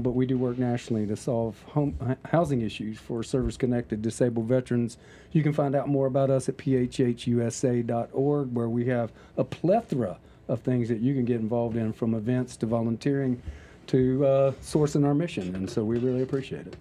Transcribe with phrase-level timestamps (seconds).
[0.00, 4.98] but we do work nationally to solve home housing issues for service-connected disabled veterans.
[5.32, 10.18] You can find out more about us at phhusa.org, where we have a plethora
[10.48, 13.40] of things that you can get involved in, from events to volunteering
[13.86, 15.54] to uh, sourcing our mission.
[15.54, 16.76] And so we really appreciate it.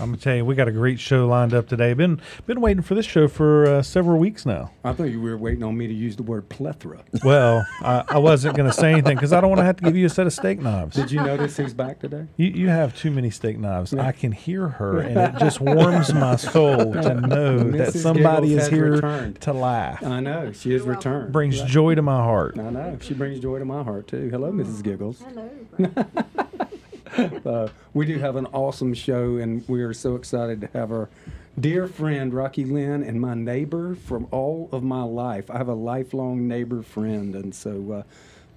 [0.00, 1.92] I'm gonna tell you, we got a great show lined up today.
[1.94, 4.70] Been been waiting for this show for uh, several weeks now.
[4.84, 7.02] I thought you were waiting on me to use the word plethora.
[7.24, 9.96] Well, I, I wasn't gonna say anything because I don't want to have to give
[9.96, 10.96] you a set of steak knives.
[10.96, 12.26] Did you notice he's back today?
[12.36, 13.92] You, you have too many steak knives.
[13.94, 18.64] I can hear her, and it just warms my soul to know that somebody Giggles
[18.64, 19.40] is here returned.
[19.42, 20.02] to laugh.
[20.02, 21.32] I know she has returned.
[21.32, 22.58] Brings joy to my heart.
[22.58, 24.28] I know she brings joy to my heart too.
[24.30, 24.82] Hello, Mrs.
[24.82, 25.22] Giggles.
[25.22, 25.48] Hello.
[27.44, 31.10] Uh, we do have an awesome show, and we are so excited to have our
[31.58, 35.50] dear friend Rockie Lynne and my neighbor from all of my life.
[35.50, 38.04] I have a lifelong neighbor friend, and so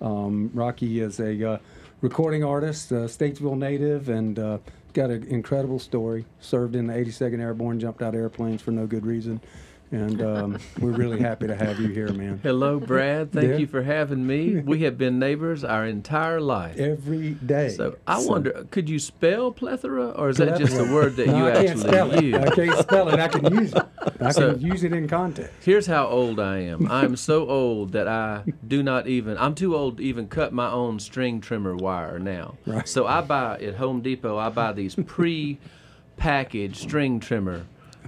[0.01, 1.57] uh, um, Rockie is a uh,
[2.01, 4.57] recording artist, a Statesville native, and uh,
[4.93, 6.25] got an incredible story.
[6.39, 9.41] Served in the 82nd Airborne, jumped out of airplanes for no good reason,
[9.91, 12.39] and um, we're really happy to have you here, man.
[12.43, 13.31] Hello, Brad.
[13.31, 13.57] Thank Yeah.
[13.57, 14.61] you for having me.
[14.65, 16.77] We have been neighbors our entire life.
[16.77, 17.69] Every day.
[17.69, 21.37] So I wonder, could you spell plethora, or is that just a word that No,
[21.37, 22.35] you I actually use?
[22.35, 23.19] I can't spell it.
[23.19, 23.83] I can use it.
[24.19, 25.51] I So- can use it in context.
[25.63, 26.91] Here's how old I am.
[26.91, 29.37] I'm so old that I do not even.
[29.37, 32.55] I'm too old to even cut my own string trimmer wire now.
[32.65, 32.87] Right.
[32.87, 34.37] So I buy at Home Depot.
[34.37, 37.65] I buy these pre-packaged string trimmer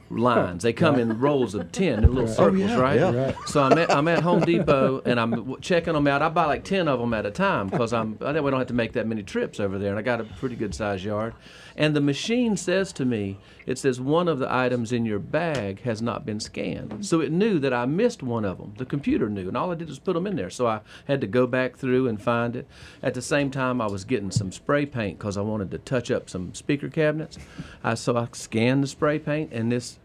[0.09, 0.63] lines.
[0.63, 2.99] They come in rolls of ten, in little oh, circles, yeah, right?
[2.99, 3.25] yeah.
[3.25, 3.35] Right.
[3.47, 6.21] So I'm at, I'm at Home Depot and I'm checking them out.
[6.21, 8.59] I buy like ten of them at a time because I'm I know we don't
[8.59, 11.03] have to make that many trips over there, and I got a pretty good sized
[11.03, 11.33] yard.
[11.77, 15.81] And the machine says to me, it says one of the items in your bag
[15.81, 17.05] has not been scanned.
[17.05, 18.73] So it knew that I missed one of them.
[18.77, 20.49] The computer knew, and all I did was put them in there.
[20.49, 22.67] So I had to go back through and find it.
[23.03, 26.09] At the same time, I was getting some spray paint because I wanted to touch
[26.09, 27.37] up some speaker cabinets.
[27.83, 29.99] I so I scanned the spray paint, and this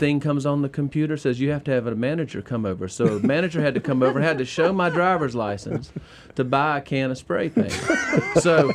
[0.00, 2.88] thing comes on the computer says you have to have a manager come over.
[2.88, 5.92] So a manager had to come over and had to show my driver's license
[6.36, 7.78] to buy a can of spray paint.
[8.40, 8.72] So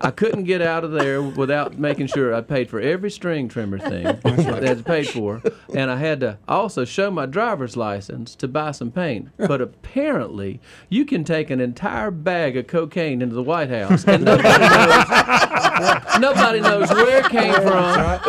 [0.00, 3.78] I couldn't get out of there without making sure I paid for every string trimmer
[3.78, 5.42] thing that had paid for,
[5.74, 9.30] and I had to also show my driver's license to buy some paint.
[9.38, 14.24] But apparently, you can take an entire bag of cocaine into the White House, and
[14.24, 18.20] nobody knows, nobody knows where it came from.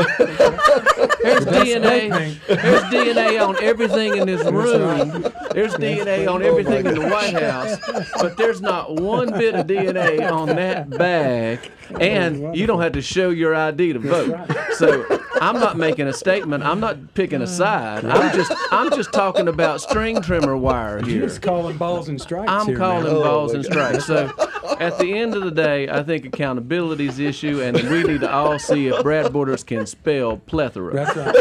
[1.22, 2.31] There's DNA.
[2.48, 5.24] There's DNA on everything in this room.
[5.52, 7.78] There's DNA on everything in the White House,
[8.22, 13.02] but there's not one bit of DNA on that bag, and you don't have to
[13.02, 14.38] show your ID to vote.
[14.76, 15.06] So
[15.42, 16.64] I'm not making a statement.
[16.64, 18.06] I'm not picking a side.
[18.06, 21.22] I'm just I'm just talking about string trimmer wire You're here.
[21.24, 22.50] just calling balls and strikes.
[22.52, 23.14] I'm here, calling man.
[23.16, 24.06] Oh, balls my and strikes.
[24.06, 24.32] So
[24.80, 28.22] at the end of the day, I think accountability is the issue, and we need
[28.22, 30.94] to all see if Brad Borders can spell plethora.
[30.94, 31.36] That's right.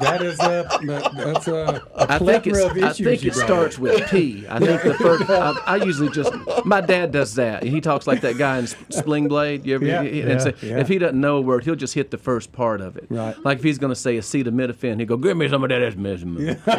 [0.00, 0.66] That is a
[1.14, 3.82] that's a, a I think plethora of it's, I think it starts up.
[3.82, 4.46] with P.
[4.48, 5.28] I think the first.
[5.30, 6.32] I, I usually just.
[6.64, 7.62] My dad does that.
[7.62, 9.66] He talks like that guy in S- Sling Blade.
[9.66, 9.84] You ever?
[9.84, 10.78] Yeah, he- yeah, yeah.
[10.78, 13.06] If he doesn't know a word, he'll just hit the first part of it.
[13.10, 13.36] Right.
[13.44, 16.60] Like if he's going to say acetaminophen, he'll go, "Give me some of that measurement."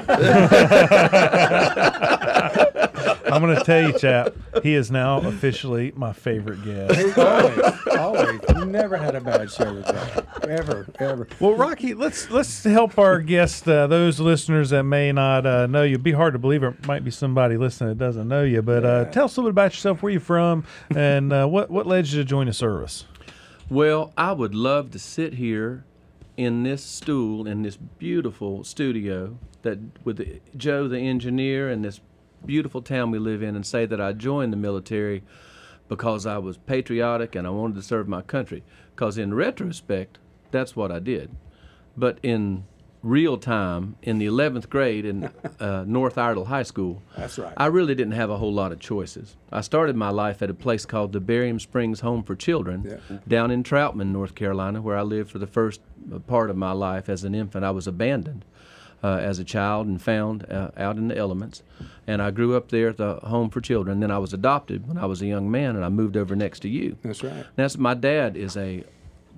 [3.34, 7.18] I'm going to tell you, chap, he is now officially my favorite guest.
[7.18, 8.42] always, always.
[8.56, 10.28] You never had a bad show with that.
[10.48, 11.28] Ever, ever.
[11.40, 15.82] Well, Rockie, let's let's help our guests, uh, those listeners that may not uh, know
[15.82, 15.94] you.
[15.94, 18.86] It'd be hard to believe there might be somebody listening that doesn't know you, but
[18.86, 20.66] uh, tell us a little bit about yourself, where you're from,
[20.96, 23.06] and uh, what what led you to join the service.
[23.70, 25.86] Well, I would love to sit here
[26.38, 32.00] in this stool in this beautiful studio that with the, Joe the engineer and this
[32.46, 35.24] beautiful town we live in and say that I joined the military
[35.90, 38.64] because I was patriotic and I wanted to serve my country.
[38.96, 40.18] Because in retrospect,
[40.52, 41.36] that's what I did.
[41.98, 42.66] But in
[43.02, 47.54] real time, in the 11th grade in uh, North Iredell High School, That's right.
[47.58, 49.36] I really didn't have a whole lot of choices.
[49.52, 53.18] I started my life at a place called the Barium Springs Home for Children Yeah.
[53.28, 55.82] down in Troutman, North Carolina, where I lived for the first
[56.14, 57.66] uh, part of my life as an infant.
[57.66, 58.46] I was abandoned
[59.04, 61.62] uh, as a child and found uh, out in the elements.
[62.08, 64.00] And I grew up there at the Home for Children.
[64.00, 66.62] Then I was adopted when I was a young man, and I moved over next
[66.62, 66.98] to you.
[67.04, 67.46] That's right.
[67.56, 68.84] That's my dad is a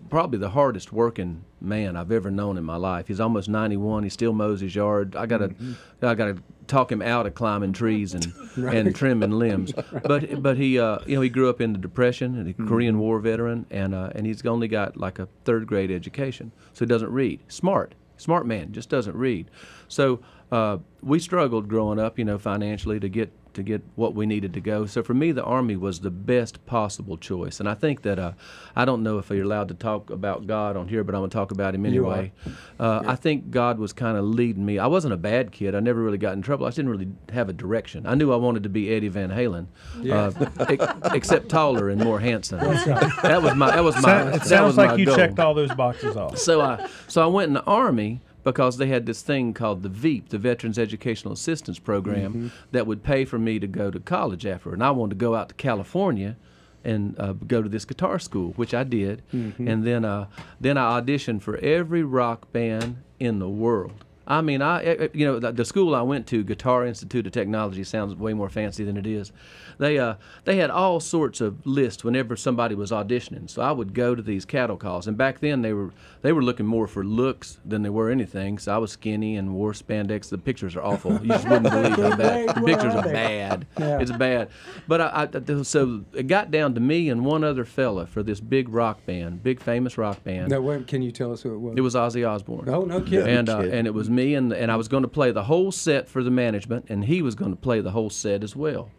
[0.10, 3.08] probably the hardest working man I've ever known in my life.
[3.08, 4.04] He's almost 91.
[4.04, 5.16] He still mows his yard.
[5.16, 5.54] I gotta,
[6.02, 9.74] I gotta talk him out of climbing trees and and trimming limbs.
[10.04, 13.00] But but he, uh, you know, he grew up in the Depression and a Korean
[13.00, 16.88] War veteran, and uh, and he's only got like a third grade education, so he
[16.88, 17.42] doesn't read.
[17.48, 19.50] Smart, smart man, just doesn't read.
[19.88, 20.20] So
[20.52, 24.54] uh, we struggled growing up, you know, financially to get to get what we needed
[24.54, 24.86] to go.
[24.86, 27.60] So for me, the Army was the best possible choice.
[27.60, 28.34] And I think that uh,
[28.76, 31.30] I don't know if you're allowed to talk about God on here, but I'm going
[31.30, 32.32] to talk about him anyway.
[32.80, 34.80] Uh, I think God was kind of leading me.
[34.80, 35.74] I wasn't a bad kid.
[35.76, 36.66] I never really got in trouble.
[36.66, 38.06] I just didn't really have a direction.
[38.06, 39.68] I knew I wanted to be Eddie Van Halen,
[40.12, 40.32] uh,
[40.70, 42.60] ex- except taller and more handsome.
[42.60, 43.72] That was my.
[43.72, 44.02] That was my.
[44.02, 46.38] Sound- that it sounds was my like you goal checked all those boxes off.
[46.38, 49.90] so I so I went in the army because they had this thing called the
[49.90, 54.46] VEAP, the Veterans Educational Assistance Program, that would pay for me to go to college
[54.46, 54.72] after.
[54.74, 56.38] And I wanted to go out to California
[56.84, 59.24] and uh, go to this guitar school, which I did.
[59.68, 60.28] And then uh,
[60.62, 64.05] then I auditioned for every rock band in the world.
[64.28, 67.26] I mean, I eh, eh, you know the, the school I went to, Guitar Institute
[67.28, 69.32] of Technology, sounds way more fancy than it is.
[69.78, 73.50] They uh they had all sorts of lists whenever somebody was auditioning.
[73.50, 75.92] So I would go to these cattle calls, and back then they were
[76.22, 78.58] they were looking more for looks than they were anything.
[78.58, 80.30] So I was skinny and wore spandex.
[80.30, 81.14] The pictures are awful.
[81.22, 82.50] You just wouldn't believe how bad.
[82.56, 83.68] The pictures are are bad.
[83.80, 84.00] Yeah.
[84.00, 84.50] It's bad.
[84.88, 88.40] But I, I so it got down to me and one other fella for this
[88.40, 90.50] big rock band, big famous rock band.
[90.50, 91.78] Now, what, can you tell us who it was?
[91.78, 93.28] It was Ozzy Osbourne Oh, no kidding.
[93.28, 95.72] and uh, and it was me and and I was going to play the whole
[95.72, 98.90] set for the management, and he was going to play the whole set as well.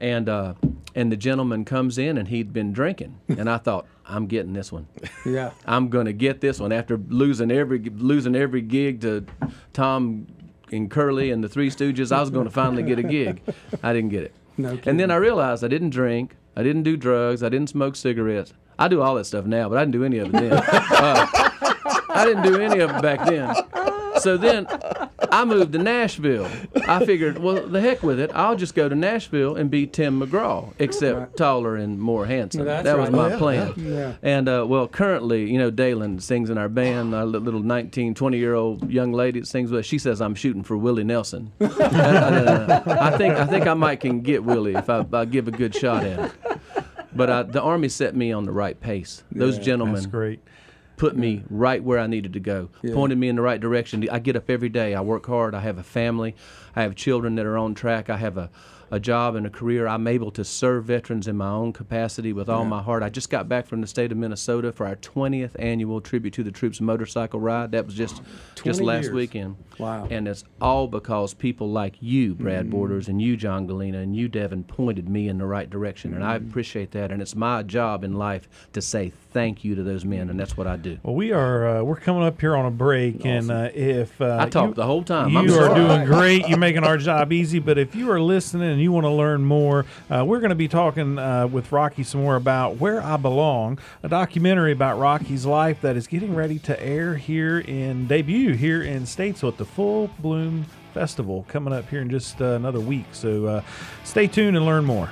[0.00, 0.54] And uh,
[0.94, 4.72] and the gentleman comes in, and he'd been drinking, and I thought, I'm getting this
[4.72, 4.86] one.
[5.24, 5.52] yeah.
[5.66, 9.24] I'm going to get this one after losing every losing every gig to
[9.72, 10.26] Tom
[10.72, 12.10] and Curly and the Three Stooges.
[12.10, 13.40] I was going to finally get a gig.
[13.82, 14.34] I didn't get it.
[14.56, 17.96] No and then I realized I didn't drink, I didn't do drugs, I didn't smoke
[17.96, 18.52] cigarettes.
[18.78, 20.52] I do all that stuff now, but I didn't do any of it then.
[20.92, 21.26] Uh,
[22.10, 23.52] I didn't do any of it back then.
[24.20, 24.66] So then
[25.30, 26.48] I moved to Nashville.
[26.88, 28.30] I figured, well, the heck with it.
[28.34, 32.64] I'll just go to Nashville and be Tim McGraw, except taller and more handsome.
[32.64, 33.12] That's that was right.
[33.16, 33.72] my Yeah, plan.
[33.76, 34.14] yeah.
[34.22, 37.14] And uh, well, currently, you know, Dalen sings in our band.
[37.14, 39.86] A little 19, 20 year old young lady that sings with us.
[39.86, 41.52] She says I'm shooting for Willie Nelson.
[41.60, 45.50] Uh, I think I think I might can get Willie if I, I give a
[45.50, 46.32] good shot at it.
[47.14, 49.22] But uh, the army set me on the right pace.
[49.30, 50.40] Those gentlemen That's great.
[50.96, 54.08] Put me right where I needed to go, pointed me in the right direction.
[54.10, 54.94] I get up every day.
[54.94, 55.54] I work hard.
[55.54, 56.34] I have a family.
[56.76, 58.08] I have children that are on track.
[58.08, 58.50] I have a,
[58.90, 59.86] a job and a career.
[59.86, 63.02] I'm able to serve veterans in my own capacity with all my heart.
[63.02, 66.44] I just got back from the state of Minnesota for our 20th annual Tribute to
[66.44, 67.72] the Troops motorcycle ride.
[67.72, 68.22] That was just
[68.62, 69.14] just last years.
[69.14, 69.56] weekend.
[69.78, 70.06] Wow.
[70.10, 72.70] And it's all because people like you, Brad mm.
[72.70, 76.14] Borders, and you, John Gallina, and you, Devin, pointed me in the right direction.
[76.14, 76.48] And I mm.
[76.48, 77.10] appreciate that.
[77.10, 80.56] And it's my job in life to say thank you to those men, and that's
[80.56, 80.96] what I do.
[81.02, 84.38] Well, we are uh, we're coming up here on a break, and uh, if uh,
[84.40, 85.28] I talk you- the whole time.
[85.30, 85.74] You I'm are sorry.
[85.74, 86.48] doing great.
[86.48, 87.58] You're making our job easy.
[87.58, 90.54] But if you are listening and you want to learn more, uh, we're going to
[90.54, 95.44] be talking uh, with Rockie some more about Where I Belong, a documentary about Rockie's
[95.44, 99.64] life that is getting ready to air here in debut here in Statesville at the
[99.66, 100.64] Full Bloom
[100.94, 103.06] Festival coming up here in just uh, another week.
[103.12, 103.62] So uh,
[104.04, 105.10] stay tuned and learn more.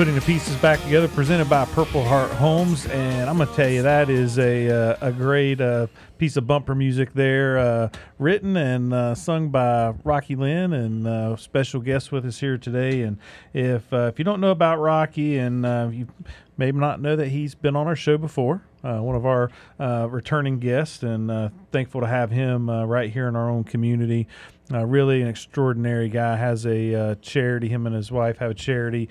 [0.00, 3.82] Putting the Pieces Back Together, presented by Purple Heart Homes, and I'm gonna tell you
[3.82, 8.94] that is a uh, a great uh, piece of bumper music there, uh, written and
[8.94, 13.02] uh, sung by Rockie Lynne, and uh, special guest with us here today.
[13.02, 13.18] And
[13.52, 16.08] if uh, if you don't know about Rockie, and you
[16.56, 20.08] maybe not know that he's been on our show before, uh, one of our uh,
[20.10, 24.28] returning guests, and uh, thankful to have him right here in our own community.
[24.70, 26.36] Really an extraordinary guy.
[26.36, 27.68] Has a charity.
[27.68, 29.10] Him and his wife have a charity.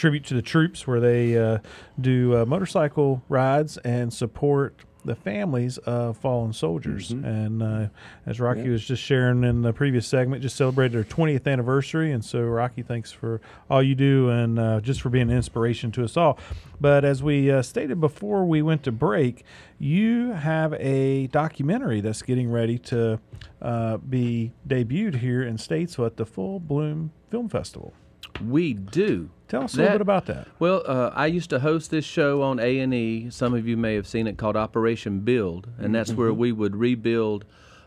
[0.00, 1.58] Tribute to the troops where they uh,
[2.00, 7.10] do uh, motorcycle rides and support the families of fallen soldiers.
[7.10, 7.88] And uh,
[8.24, 12.12] as Rockie was just sharing in the previous segment, just celebrated their 20th anniversary.
[12.12, 15.92] And so, Rockie, thanks for all you do and uh, just for being an inspiration
[15.92, 16.38] to us all.
[16.80, 19.44] But as we uh, stated before we went to break,
[19.78, 23.20] you have a documentary that's getting ready to
[23.60, 27.92] uh, be debuted here in Statesville at the Full Bloom Film Festival.
[28.40, 29.30] We do.
[29.48, 30.46] Tell us a little bit about that.
[30.60, 33.30] Well, uh, I used to host this show on A and E.
[33.30, 36.76] Some of you may have seen it called Operation Build, and that's where we would
[36.76, 37.44] rebuild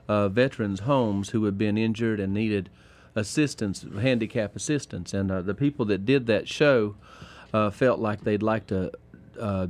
[0.10, 2.70] uh, veterans' homes who had been injured and needed
[3.16, 5.14] assistance, handicap assistance.
[5.14, 6.96] And uh, the people that did that show
[7.54, 8.92] uh, felt like they'd like to
[9.40, 9.68] uh,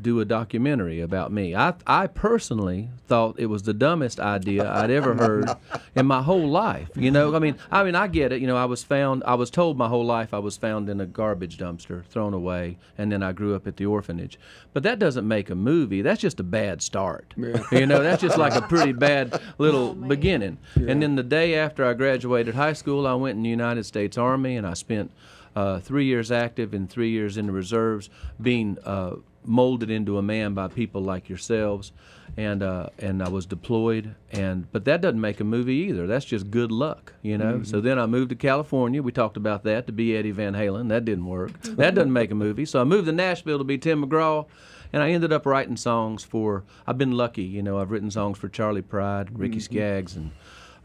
[0.00, 1.54] do a documentary about me.
[1.54, 5.48] I I personally thought it was the dumbest idea I'd ever heard
[5.94, 6.90] in my whole life.
[6.94, 8.40] You know, I mean, I mean, I get it.
[8.40, 9.22] You know, I was found.
[9.24, 12.78] I was told my whole life I was found in a garbage dumpster, thrown away,
[12.98, 14.38] and then I grew up at the orphanage.
[14.72, 16.02] But that doesn't make a movie.
[16.02, 17.34] That's just a bad start.
[17.72, 20.58] You know, that's just like a pretty bad little beginning.
[20.74, 24.18] And then the day after I graduated high school, I went in the United States
[24.18, 25.10] Army, and I spent
[25.56, 28.10] uh, three years active and three years in the reserves,
[28.40, 31.92] being uh, molded into a man by people like yourselves,
[32.36, 34.14] and uh, and I was deployed.
[34.32, 36.06] And but that doesn't make a movie either.
[36.06, 37.62] That's just good luck, you know.
[37.62, 39.02] So then I moved to California.
[39.02, 40.88] We talked about that to be Eddie Van Halen.
[40.88, 41.60] That didn't work.
[41.62, 42.64] That doesn't make a movie.
[42.64, 44.46] So I moved to Nashville to be Tim McGraw.
[44.92, 46.62] And I ended up writing songs for.
[46.86, 47.78] I've been lucky, you know.
[47.78, 50.30] I've written songs for Charley Pride, Ricky Skaggs, and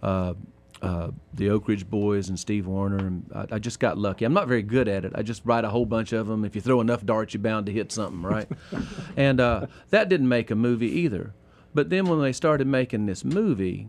[0.01, 0.34] uh,
[0.82, 2.98] uh, the Oak Ridge Boys and Steve Wariner.
[2.98, 4.26] And I, I just got lucky.
[4.26, 5.12] I'm not very good at it.
[5.16, 6.44] I just write a whole bunch of them.
[6.44, 8.48] If you throw enough darts, you're bound to hit something, right?
[9.18, 11.34] and uh, that didn't make a movie either.
[11.74, 13.88] But then when they started making this movie,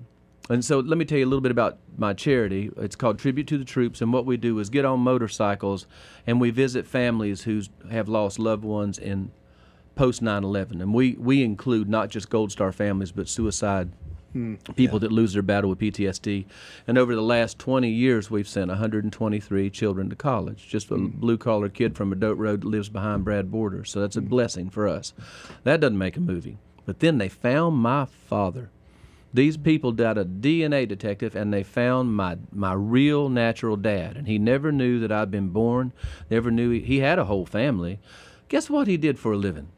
[0.50, 2.70] and so let me tell you a little bit about my charity.
[2.76, 5.86] It's called Tribute to the Troops, and what we do is get on motorcycles
[6.26, 9.30] and we visit families who have lost loved ones in
[9.94, 13.92] post 9/11, and we we include not just Gold Star families, but suicide
[14.32, 14.54] Hmm.
[14.76, 16.46] people that lose their battle with PTSD.
[16.86, 20.68] And over the last 20 years, we've sent 123 children to college.
[20.68, 21.08] Just a hmm.
[21.08, 23.90] blue collar kid from a dope road that lives behind Brad Borders.
[23.90, 24.28] So that's a hmm.
[24.28, 25.12] blessing for us.
[25.64, 26.58] That doesn't make a movie.
[26.86, 28.70] But then they found my father.
[29.34, 34.16] These people got a DNA detective and they found my my real natural dad.
[34.16, 35.92] And he never knew that I'd been born,
[36.30, 37.98] never knew he, he had a whole family.
[38.48, 39.68] Guess what he did for a living?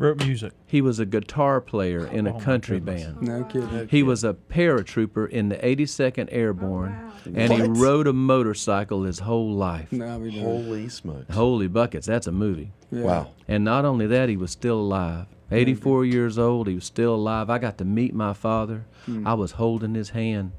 [0.00, 0.52] Wrote music.
[0.66, 3.20] He was a guitar player in Oh, a my country band.
[3.20, 3.86] No kidding.
[3.88, 9.18] He was a paratrooper in the 82nd Airborne, oh, and he rode a motorcycle his
[9.18, 9.92] whole life.
[9.92, 10.40] No, we don't.
[10.42, 11.34] Holy smokes!
[11.34, 12.72] Holy buckets, that's a movie.
[12.90, 13.02] Yeah.
[13.02, 13.30] Wow.
[13.46, 15.26] And not only that, he was still alive.
[15.50, 17.50] 84 years old, he was still alive.
[17.50, 18.86] I got to meet my father.
[19.04, 19.26] Hmm.
[19.26, 20.52] I was holding his hand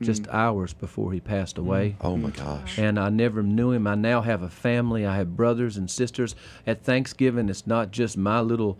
[0.00, 0.34] just mm.
[0.34, 1.60] hours before he passed mm.
[1.60, 1.96] away.
[2.00, 2.78] Oh my gosh.
[2.78, 3.86] And I never knew him.
[3.86, 5.06] I now have a family.
[5.06, 6.34] I have brothers and sisters.
[6.66, 8.78] At Thanksgiving, it's not just my little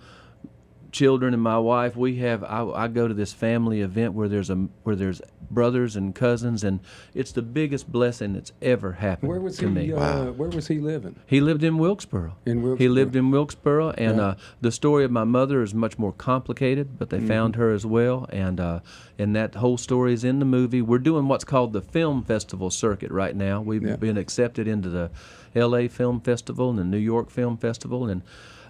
[0.93, 1.97] children and my wife.
[1.97, 2.43] We have.
[2.45, 6.63] I, I go to this family event where there's a where there's brothers and cousins,
[6.63, 6.81] and
[7.15, 9.73] it's the biggest blessing that's ever happened Where was to he?
[9.73, 9.93] me.
[9.95, 11.17] Uh, Where was he living?
[11.27, 12.37] He lived in Wilkesboro.
[12.45, 12.77] In Wilkesboro.
[12.77, 14.23] He lived in Wilkesboro, and Yeah.
[14.27, 17.27] uh, the story of my mother is much more complicated, but they Mm-hmm.
[17.29, 18.81] found her as well, and uh,
[19.19, 20.83] and that whole story is in the movie.
[20.83, 23.61] We're doing what's called the film festival circuit right now.
[23.63, 23.97] We've Yeah.
[23.97, 25.11] been accepted into the
[25.55, 25.89] L.A.
[25.89, 28.21] Film Festival and the New York Film Festival, and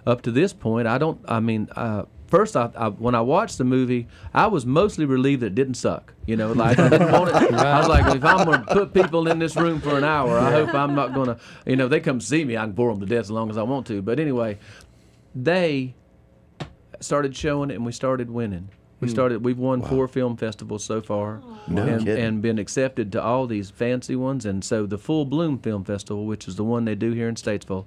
[0.09, 1.19] up to this point, I don't.
[1.27, 1.69] I mean.
[1.75, 5.55] Uh, First, I, I, when I watched the movie, I was mostly relieved that it
[5.55, 6.13] didn't suck.
[6.27, 7.35] You know, like I didn't want it.
[7.55, 10.37] I was like, if I'm going to put people in this room for an hour,
[10.37, 11.39] I hope I'm not going to.
[11.65, 13.57] You know, they come see me, I can bore them to death as long as
[13.57, 14.03] I want to.
[14.03, 14.59] But anyway,
[15.33, 15.95] they
[16.99, 18.69] started showing it, and we started winning.
[18.99, 19.43] We started.
[19.43, 23.71] We've won four film festivals so far, No and, and been accepted to all these
[23.71, 24.45] fancy ones.
[24.45, 27.35] And so the Full Bloom Film Festival, which is the one they do here in
[27.35, 27.85] Statesville,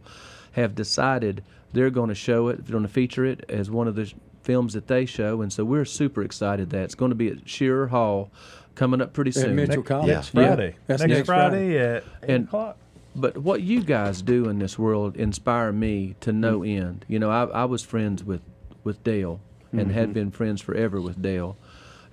[0.53, 3.95] have decided they're going to show it, they're going to feature it as one of
[3.95, 4.13] the
[4.43, 5.41] films that they show.
[5.43, 8.31] And so we're super excited that it's going to be at Shearer Hall
[8.75, 9.57] coming up pretty At soon.
[9.57, 10.09] Mitchell College.
[10.09, 10.15] Yeah.
[10.17, 10.75] Next Friday.
[10.87, 12.77] That's next, next Friday, at 8 And- o'clock.
[13.15, 16.81] But what you guys do in this world inspire me to no Mm.
[16.81, 17.05] end.
[17.09, 18.41] You know, I, I was friends with,
[18.85, 19.39] with Dale
[19.71, 19.91] and Mm-hmm.
[19.91, 21.57] had been friends forever with Dale.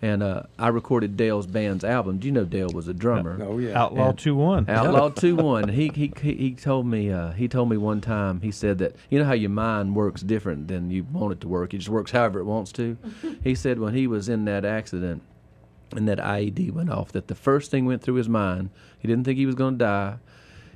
[0.02, 2.20] And uh, I recorded Dale's band's album.
[2.20, 3.38] Do you know Dale was a drummer?
[3.42, 3.78] Oh yeah.
[3.78, 4.70] Outlaw 2 1.
[4.70, 5.70] Outlaw two one.
[5.70, 8.96] He, he he he told me uh, he told me one time he said that
[9.10, 11.74] you know how your mind works different than you want it to work.
[11.74, 12.98] It just works however it wants to.
[13.44, 15.22] he said when he was in that accident
[15.96, 18.70] and that IED went off, that the first thing went through his mind.
[19.00, 20.18] He didn't think he was going to die.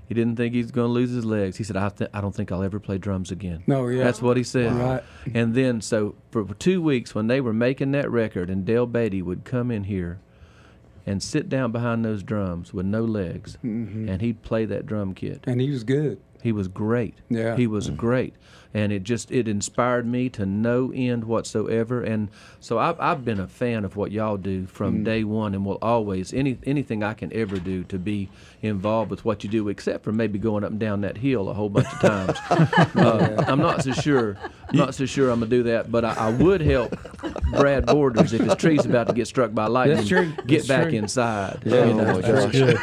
[0.07, 1.57] He didn't think he was going to lose his legs.
[1.57, 3.63] He said, I, th- I don't think I'll ever play drums again.
[3.67, 4.03] No, yeah.
[4.03, 4.74] That's what he said.
[4.74, 5.03] Right.
[5.33, 9.22] And then, so for two weeks, when they were making that record, and Dale Beatty
[9.22, 10.19] would come in here
[11.05, 14.10] and sit down behind those drums with no legs, Mm-hmm.
[14.10, 15.43] and he'd play that drum kit.
[15.48, 16.19] And he was good.
[16.41, 17.15] He was great.
[17.29, 17.55] Yeah.
[17.55, 18.33] He was great.
[18.73, 22.01] And it just it inspired me to no end whatsoever.
[22.01, 25.05] And so I've, I've been a fan of what y'all do from Mm.
[25.05, 28.29] day one, and will always any anything I can ever do to be
[28.61, 31.53] involved with what you do, except for maybe going up and down that hill a
[31.53, 32.37] whole bunch of times.
[32.95, 34.37] uh, I'm not so sure.
[34.69, 36.95] I'm not so sure I'm gonna do that, but I, I would help
[37.53, 39.98] Brad Borders if his tree's about to get struck by lightning.
[39.98, 40.31] That's true.
[40.45, 40.98] Get That's back true.
[41.00, 41.60] inside.
[41.65, 42.51] Yeah, you know, oh my just- gosh.
[42.53, 42.77] Good.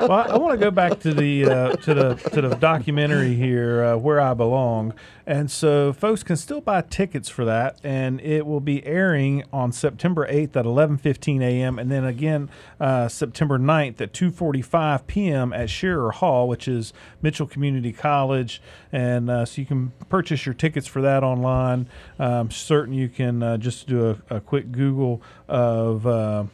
[0.00, 3.34] well, I, I want to go back to the uh, to the to the documentary
[3.34, 4.94] here, uh, where I belong,
[5.26, 9.72] and so folks can still buy tickets for that, and it will be airing on
[9.72, 11.78] September eighth at eleven fifteen a.m.
[11.78, 12.48] and then again
[12.80, 15.52] uh, September 9th at two forty five p.m.
[15.52, 16.92] at Shearer Hall, which is
[17.22, 18.60] Mitchell Community College,
[18.94, 21.88] and uh, so you can purchase your tickets for that online.
[22.18, 26.06] I'm certain you can uh, just do a, a quick Google of.
[26.06, 26.44] Uh,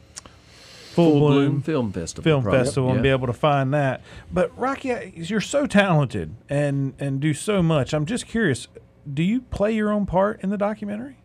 [0.95, 2.25] Full, Full Bloom, Bloom Film Festival.
[2.25, 2.65] Film probably.
[2.65, 3.03] Festival and Yeah.
[3.03, 4.03] be able to find that.
[4.33, 7.95] But Rockie, you're so talented and and do so much.
[7.95, 8.67] I'm just curious.
[9.15, 11.19] Do you play your own part in the documentary?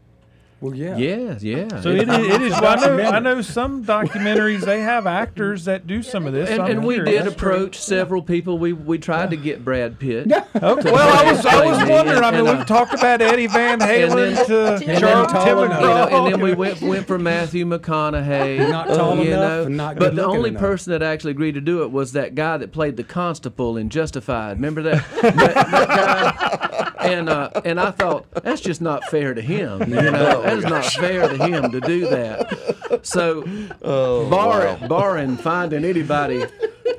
[0.66, 0.98] Well, yeah.
[0.98, 1.82] Yeah, yeah.
[1.82, 2.18] So it is.
[2.28, 3.04] It is well, I know.
[3.04, 6.50] I know some documentaries they have actors that do some of this.
[6.50, 8.58] and, and we did approach several people.
[8.58, 10.32] We we tried to get Brad Pitt.
[10.32, 10.92] Okay.
[10.92, 12.24] Well, I was I was me, wondering.
[12.24, 15.46] I mean, and, we've uh, talked about Eddie Van Halen then- to and Charles then
[15.46, 18.70] Tim You know, and then we went went for Matthew McConaughey.
[18.70, 19.64] Not tall you enough know.
[19.66, 20.62] and not but the only enough.
[20.62, 23.90] person that actually agreed to do it was that guy that played the constable in
[23.90, 24.58] Justified.
[24.58, 26.85] Remember that that, that guy?
[27.06, 29.82] And uh, and I thought that's just not fair to him.
[29.82, 33.00] You know, that is not fair to him to do that.
[33.04, 33.44] So,
[33.82, 36.46] bar, barring finding anybody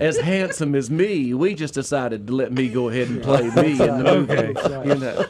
[0.00, 3.72] as handsome as me, we just decided to let me go ahead and play me
[3.72, 4.32] in the movie.
[4.36, 4.88] Okay.
[4.88, 5.24] You know.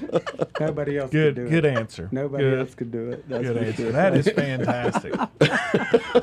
[0.58, 1.76] Nobody else Good, could do good it.
[1.76, 2.08] answer.
[2.12, 2.58] Nobody Good.
[2.60, 3.28] else could do it.
[3.28, 3.82] That's Good answer.
[3.82, 3.92] sure.
[3.92, 5.14] That is fantastic.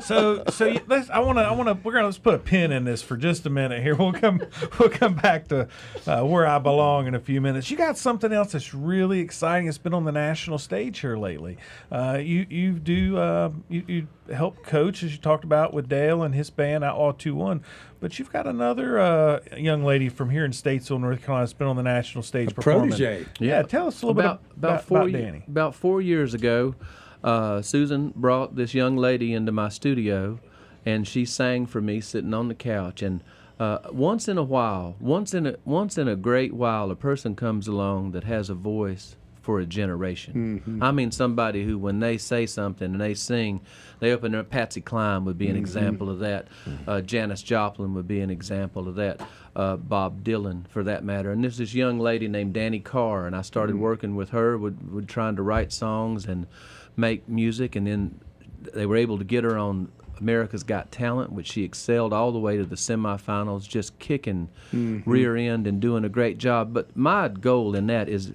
[0.02, 1.10] so, so let's.
[1.10, 1.42] I want to.
[1.42, 1.74] I want to.
[1.84, 3.94] We're gonna let's put a pin in this for just a minute here.
[3.94, 4.40] We'll come.
[4.78, 5.68] We'll come back to
[6.06, 7.70] uh, where I belong in a few minutes.
[7.70, 9.68] You got something else that's really exciting.
[9.68, 11.58] It's been on the national stage here lately.
[11.92, 16.22] Uh, you you do uh, you, you help coach as you talked about with Dale
[16.22, 17.62] and his band Outlaw Two One.
[18.00, 21.66] But you've got another uh, young lady from here in Statesville, North Carolina, that's been
[21.66, 22.90] on the national stage performing.
[22.90, 23.26] protege.
[23.40, 25.44] Yeah, tell us a little about, bit about about, four about ye- Danny.
[25.48, 26.74] about four years ago,
[27.22, 30.38] uh, Susan brought this young lady into my studio,
[30.84, 33.00] and she sang for me sitting on the couch.
[33.00, 33.24] And
[33.58, 37.34] uh, once in a while, once in a once in a great while, a person
[37.34, 40.80] comes along that has a voice for a generation.
[40.80, 43.60] I mean, somebody who, when they say something and they sing,
[44.00, 44.42] they open their.
[44.42, 46.48] Patsy Cline would be an example of that.
[46.86, 49.20] Uh, Janis Joplin would be an example of that.
[49.54, 51.30] Uh, Bob Dylan, for that matter.
[51.30, 54.90] And there's this young lady named Danny Carr, and I started working with her, would,
[54.90, 56.46] would trying to write songs and
[56.96, 58.20] make music, and then
[58.72, 62.38] they were able to get her on America's Got Talent, which she excelled all the
[62.38, 65.08] way to the semifinals, just kicking mm-hmm.
[65.08, 66.72] rear end and doing a great job.
[66.72, 68.32] But my goal in that is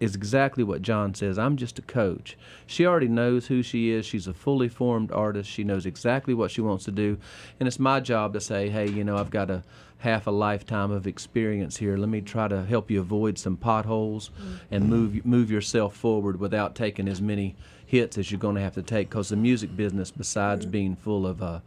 [0.00, 1.38] is exactly what John says.
[1.38, 2.36] I'm just a coach.
[2.66, 4.04] She already knows who she is.
[4.04, 5.48] She's a fully formed artist.
[5.48, 7.18] She knows exactly what she wants to do,
[7.60, 9.62] and it's my job to say, hey, you know, I've got a
[10.02, 11.96] half a lifetime of experience here.
[11.96, 14.74] Let me try to help you avoid some potholes mm-hmm.
[14.74, 17.54] and move move yourself forward without taking as many
[17.92, 19.10] hits as you're going to have to take.
[19.10, 21.60] Because the music business, besides being full of uh,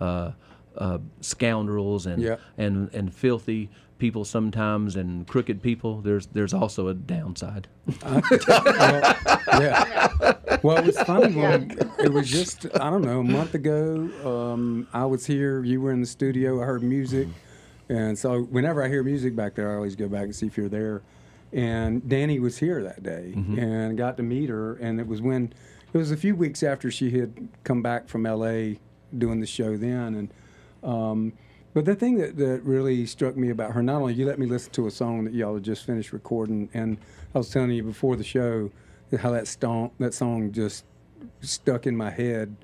[0.00, 0.32] uh,
[0.76, 2.36] uh, scoundrels and Yeah.
[2.58, 7.68] and and filthy people sometimes and crooked people, there's there's also a downside.
[9.60, 10.06] yeah.
[10.62, 14.10] Well, it was funny when it was just I don't know a month ago.
[14.24, 15.62] Um, I was here.
[15.64, 16.60] You were in the studio.
[16.60, 17.28] I heard music,
[17.88, 20.56] and so whenever I hear music back there, I always go back and see if
[20.56, 21.02] you're there.
[21.52, 24.74] And Danny was here that day, and got to meet her.
[24.76, 25.52] And it was when
[25.92, 28.78] it was a few weeks after she had come back from L.A.
[29.16, 30.34] doing the show then, and.
[30.82, 31.32] Um,
[31.72, 34.46] but the thing that, that really struck me about her, not only you let me
[34.46, 36.98] listen to a song that y'all had just finished recording, and
[37.32, 38.70] I was telling you before the show
[39.18, 40.84] how that song that song just
[41.40, 42.56] stuck in my head.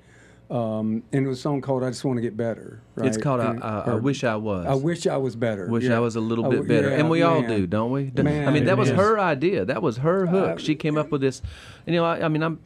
[0.49, 3.07] Um, and it was a song called "I Just Want to Get Better." Right?
[3.07, 4.65] It's called I, And- I, I or, Wish I Was.
[4.65, 5.67] I wish I was better.
[5.67, 5.97] Wish Yeah.
[5.97, 8.05] I was a little bit better, yeah, and we all do, don't we?
[8.05, 9.65] D- I Man, mean, that was her idea.
[9.65, 10.55] That was her hook.
[10.55, 11.41] Uh, she came up with this.
[11.85, 12.59] And, you know, I, I mean, I'm,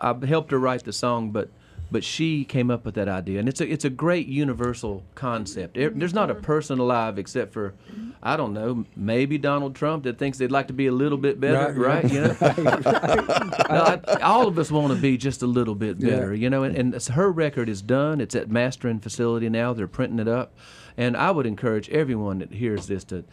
[0.00, 1.50] I helped her write the song, but
[1.92, 5.74] but she came up with that idea, and it's a it's a great universal concept.
[5.74, 6.42] There- There's not a mm-hmm.
[6.42, 7.74] person alive except for,
[8.22, 11.38] I don't know, maybe Donald Trump that thinks they'd like to be a little bit
[11.38, 12.12] better, Right, right?
[12.12, 12.36] You know,
[13.70, 16.10] No, I- all of us want to be just a little bit Yeah.
[16.10, 16.62] better, you know.
[16.62, 18.20] And, and it's- her record is done.
[18.20, 19.72] It's at mastering facility now.
[19.72, 20.54] They're printing it up,
[20.96, 23.24] and I would encourage everyone that hears this to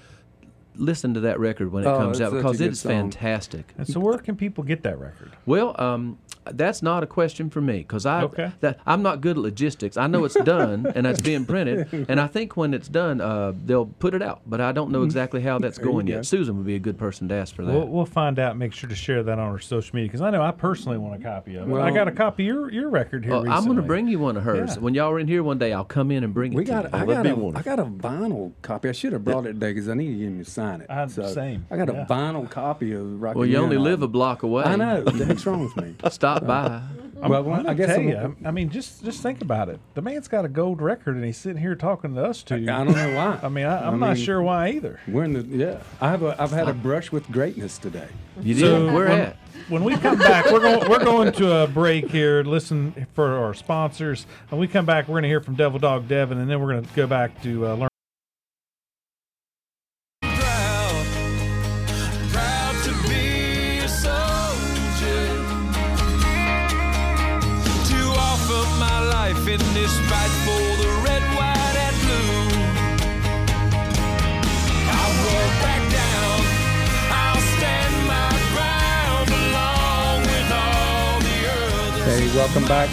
[0.80, 2.92] listen to that record when it Oh, comes out because it's song.
[2.92, 3.74] fantastic.
[3.78, 5.32] And so, where can people get that record?
[5.46, 6.18] Well, um,
[6.52, 8.52] that's not a question for me because I Okay.
[8.62, 9.98] that I'm not good at logistics.
[9.98, 13.54] I know it's done and it's being printed, and I think when it's done, uh,
[13.66, 14.42] they'll put it out.
[14.48, 16.14] But I don't know exactly how that's There you going go.
[16.16, 16.26] yet.
[16.26, 17.72] Susan would be a good person to ask for that.
[17.72, 18.58] We'll, we'll find out.
[18.58, 21.22] Make sure to share that on our social media because I know I personally want
[21.22, 21.76] a copy of it.
[21.76, 23.58] I got a copy of your, your record here Well, recently.
[23.58, 24.76] I'm going to bring you one of hers.
[24.76, 24.82] Yeah.
[24.82, 26.72] When y'all are in here one day, I'll come in and bring it We to
[26.72, 26.84] got.
[26.86, 26.90] you.
[26.94, 27.64] I that'd got be a.
[27.64, 28.90] got a vinyl copy.
[28.90, 30.88] I should have brought it today because I need to give me a sign it.
[30.90, 32.04] I- same, I got yeah.
[32.04, 33.38] a vinyl copy of Rockie.
[33.40, 34.64] Well, you Man only live a block away.
[34.64, 35.02] I know.
[35.04, 35.96] What's wrong with me?
[36.10, 36.82] Stop by.
[37.22, 38.36] I'm, Well, I'm I guess tell I'm- you.
[38.48, 39.80] I mean, just just think about it.
[39.94, 42.56] The man's got a gold record, and he's sitting here talking to us two.
[42.56, 43.40] I don't know why.
[43.44, 45.00] I mean, I, I'm I not mean- sure why either.
[45.08, 45.80] We're in the yeah.
[46.00, 48.08] I have a I've had a brush with greatness today.
[48.42, 48.62] You did?
[48.62, 49.36] So Where when, at?
[49.68, 52.42] when we come back, we're going we're going to a break here.
[52.44, 54.26] Listen for our sponsors.
[54.48, 56.72] When we come back, we're going to hear from Devil Dog Devin, and then we're
[56.72, 57.89] going to go back to uh, learn.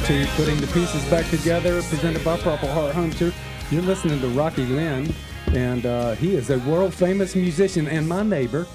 [0.07, 3.33] To Putting the Pieces Back Together, presented by Purple Heart Hunter.
[3.73, 5.13] You're listening to Rockie Lynne,
[5.49, 8.69] and uh, he is a world famous musician and my neighbor.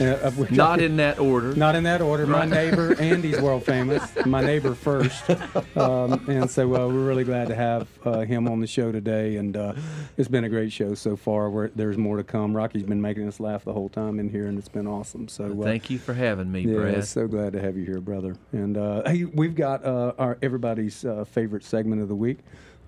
[0.00, 1.54] Uh, Not in that order.
[1.54, 2.26] Not in that order.
[2.26, 4.02] My neighbor, Andy's world famous.
[4.24, 5.28] My neighbor first,
[5.76, 9.36] um, and so uh, we're really glad to have uh, him on the show today.
[9.36, 9.74] And uh,
[10.16, 11.50] it's been a great show so far.
[11.50, 12.56] We're, there's more to come.
[12.56, 15.28] Rockie's been making us laugh the whole time in here, and it's been awesome.
[15.28, 17.04] So uh, Thank you for having me, yeah, Brad.
[17.04, 18.36] so glad to have you here, brother.
[18.52, 22.38] And uh, hey, we've got uh, our everybody's uh, favorite segment of the week.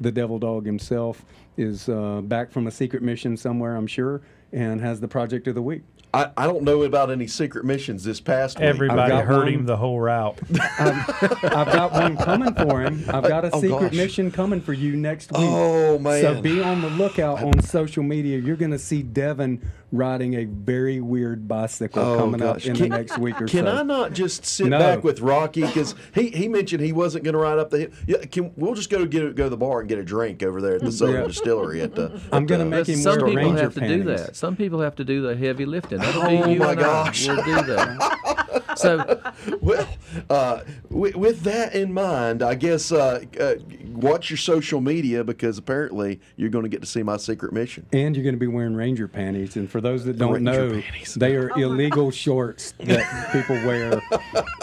[0.00, 1.24] The Devil Dog himself
[1.56, 5.54] is uh, back from a secret mission somewhere, I'm sure, and has the project of
[5.54, 5.82] the week.
[6.14, 8.66] I, I don't know about any secret missions this past week.
[8.68, 9.48] Everybody got heard one.
[9.52, 10.38] him the whole route.
[10.78, 11.04] Um,
[11.42, 13.04] I've got one coming for him.
[13.08, 13.92] I've got a Oh, secret gosh.
[13.92, 15.40] mission coming for you next week.
[15.42, 16.20] Oh, man.
[16.22, 18.38] So be on the lookout on social media.
[18.38, 19.60] You're going to see Devin
[19.92, 22.62] riding a very weird bicycle Oh, coming gosh.
[22.64, 23.64] up in Can- the next week or Can so.
[23.64, 24.78] Can I not just sit No.
[24.78, 27.88] back with Rockie because he, he mentioned he wasn't going to ride up the hill?
[28.06, 30.60] Yeah, can we'll just go get go to the bar and get a drink over
[30.60, 31.26] there at the Southern Yeah.
[31.28, 32.20] Distillery at the.
[32.32, 34.34] I'm gonna make him some wear people ranger have to do that.
[34.36, 36.00] Some people have to do the heavy lifting.
[36.04, 37.28] That'll Oh, you my gosh.
[37.28, 37.34] I.
[37.34, 38.40] We'll do that.
[38.76, 39.20] So
[39.60, 39.88] Well,
[40.30, 40.60] uh,
[40.90, 43.54] with, with that in mind, I guess uh, uh,
[43.88, 47.86] watch your social media because apparently you're going to get to see my secret mission.
[47.92, 49.56] And you're going to be wearing ranger panties.
[49.56, 51.14] And for those that don't Ranger know, panties.
[51.14, 54.00] they are illegal shorts that people wear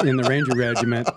[0.06, 1.08] in the ranger regiment,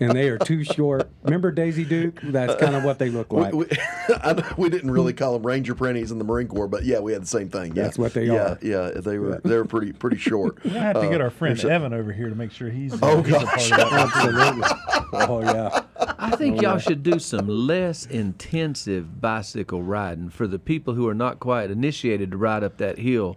[0.00, 1.08] and they are too short.
[1.22, 2.20] Remember Daisy Duke?
[2.22, 3.52] That's kind of what they look like.
[3.54, 3.66] We,
[4.26, 7.12] we, we didn't really call them Ranger panties in the Marine Corps, but yeah, we
[7.12, 7.74] had the same thing.
[7.74, 7.84] Yeah.
[7.84, 8.58] That's what they yeah, are.
[8.62, 10.62] Yeah, they were they were pretty pretty short.
[10.64, 12.96] We have to get Uh, our friend Evan over here to make sure he's.
[13.02, 13.70] Oh, he's a gosh.
[13.70, 14.12] part of that.
[14.16, 14.68] Absolutely.
[15.12, 15.82] Oh yeah.
[16.18, 21.06] I think oh, y'all should do some less intensive bicycle riding for the people who
[21.08, 23.36] are not quite initiated to ride up that hill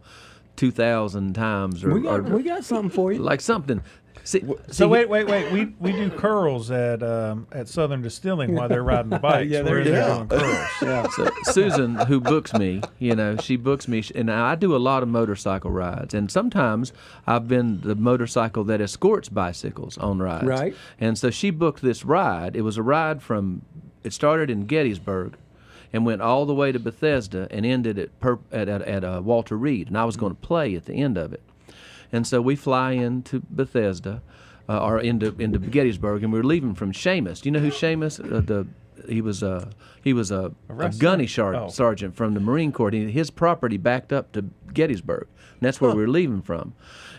[0.56, 3.20] two thousand times or, We got or we got something for you.
[3.20, 3.82] like something.
[4.28, 5.54] See, see, So wait, wait, wait.
[5.54, 9.50] We we do curls at um, at Southern Distilling while they're riding the bikes.
[9.50, 10.26] Yeah, We're there in you there go.
[10.26, 10.68] doing curls.
[10.82, 11.08] Yeah.
[11.08, 15.02] So Susan, who books me, you know, she books me, and I do a lot
[15.02, 16.14] of motorcycle rides.
[16.14, 16.92] And sometimes
[17.26, 20.44] I've been the motorcycle that escorts bicycles on rides.
[20.46, 20.76] Right.
[21.00, 22.58] And so she booked this ride.
[22.58, 23.62] It was a ride from,
[24.04, 25.38] it started in Gettysburg,
[25.94, 29.22] and went all the way to Bethesda and ended at per, at at, at uh,
[29.24, 29.88] Walter Reed.
[29.88, 31.42] And I was going to play at the end of it.
[32.12, 34.22] And so we fly into Bethesda,
[34.70, 37.42] uh, or into into Gettysburg, and we were leaving from Seamus.
[37.42, 38.20] Do you know who Seamus?
[38.20, 38.68] Uh, the
[39.08, 39.70] he was a
[40.04, 41.70] he was a, a gunny sar- Oh.
[41.70, 42.92] sergeant from the Marine Corps.
[42.92, 46.74] He, his property backed up to Gettysburg, and that's where we were leaving from.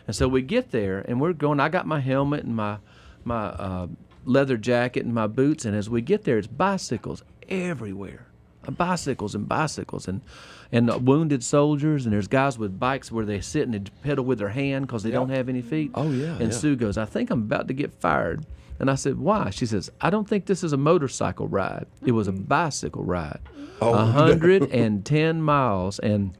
[0.06, 1.60] And so we get there, and we're going.
[1.60, 2.78] I got my helmet and my
[3.24, 3.86] my uh,
[4.24, 8.26] leather jacket and my boots, and as we get there, it's bicycles everywhere
[8.70, 10.20] bicycles and bicycles and
[10.70, 14.24] and uh, wounded soldiers and there's guys with bikes where they sit and they pedal
[14.24, 15.90] with their hand because they don't have any feet.
[15.94, 16.58] Oh, yeah, And yeah.
[16.58, 18.44] Sue goes, I think I'm about to get fired.
[18.78, 19.50] And I said, Why?
[19.50, 21.86] She says, I don't think this is a motorcycle ride.
[22.04, 23.40] It was a bicycle ride.
[23.80, 25.98] Oh, A hundred and ten miles.
[25.98, 26.36] And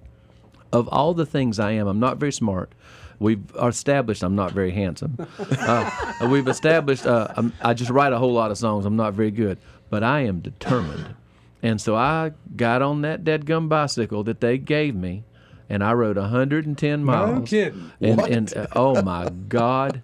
[0.72, 2.72] of all the things I am, I'm not very smart.
[3.20, 5.16] We've established I'm not very handsome.
[5.50, 8.86] Uh, we've established uh, I'm, I just write a whole lot of songs.
[8.86, 9.58] I'm not very good,
[9.90, 11.14] but I am determined.
[11.62, 15.24] And so I got on that dead gum bicycle that they gave me,
[15.68, 17.48] and I rode 110 miles.
[17.48, 17.90] kidding.
[18.00, 20.02] And, and uh, oh my God,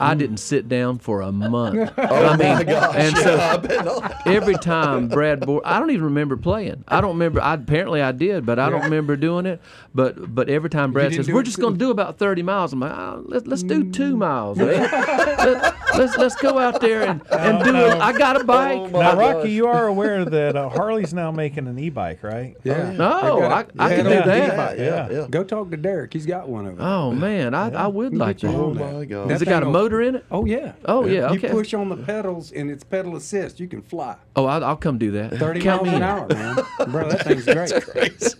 [0.00, 1.92] I didn't sit down for a month.
[1.98, 2.94] Oh I mean, my gosh!
[2.96, 6.84] and so I every time Brad Board, I don't even remember playing.
[6.88, 7.40] I don't remember.
[7.40, 9.60] I, apparently I did, but I don't remember doing it.
[9.94, 12.80] But but every time Brad says we're just going to do about thirty miles, I'm
[12.80, 14.18] like, ah, oh, let, let's do two mm.
[14.18, 14.58] miles.
[14.58, 14.68] man.
[14.68, 18.00] Let, let's let's go out there and, and do oh, it.
[18.00, 18.78] I got a oh bike.
[18.78, 19.34] Oh, my Now, gosh.
[19.34, 22.56] Rockie, you are aware that uh, Harley's now making an e-bike, right?
[22.64, 22.90] Yeah.
[22.90, 23.86] Oh, no, They got I.
[23.86, 24.54] I can do it that.
[24.54, 24.78] e-bike.
[24.78, 25.26] Yeah, yeah.
[25.28, 26.12] Go talk to Derek.
[26.12, 26.86] He's got one of them.
[26.86, 28.56] Oh man, I, I would like you to.
[28.56, 29.30] Oh my God.
[29.30, 30.24] Has it got a motor in it?
[30.30, 30.72] Oh yeah.
[30.84, 31.30] Oh yeah.
[31.32, 31.50] You Okay.
[31.50, 33.58] push on the pedals and it's pedal assist.
[33.60, 34.16] You can fly.
[34.36, 35.34] Oh, I'll, I'll come do that.
[35.38, 36.56] 30 Count miles an hour, man.
[36.88, 38.34] Bro, that thing's great.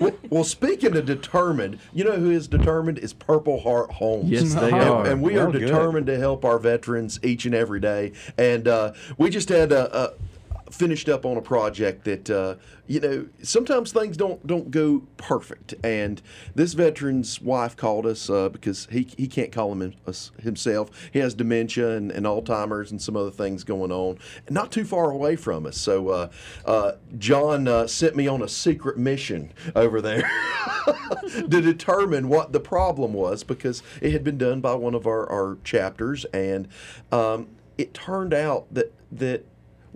[0.00, 4.28] Well, Well, speaking of determined, you know who is determined is Purple Heart Homes.
[4.30, 5.06] Yes, they and, are.
[5.06, 5.60] and we Well, are good.
[5.60, 8.12] determined to help our veterans each and every day.
[8.36, 10.12] And uh, we just had a, a
[10.70, 15.74] finished up on a project that uh, you know sometimes things don't don't go perfect.
[15.84, 16.20] And
[16.54, 19.94] this veteran's wife called us uh, because he he can't call him
[20.40, 20.90] himself.
[21.12, 24.18] He has dementia and, and Alzheimer's and some other things going on,
[24.50, 25.76] not too far away from us.
[25.76, 26.28] So uh,
[26.64, 30.30] uh, John uh, sent me on a secret mission over there.
[31.28, 35.28] to determine what the problem was because it had been done by one of our,
[35.30, 36.66] our chapters and
[37.12, 39.44] um, it turned out that that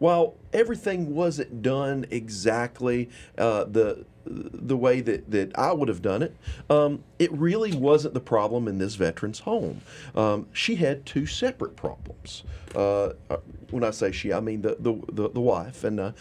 [0.02, 6.22] while everything wasn't done exactly uh, the the way that, that I would have done
[6.22, 6.36] it,
[6.68, 9.80] um, it really wasn't the problem in this veteran's home.
[10.16, 12.42] Um, she had two separate problems.
[12.74, 13.36] Uh, uh,
[13.70, 16.12] when I say she, I mean the the, the, the wife, and uh,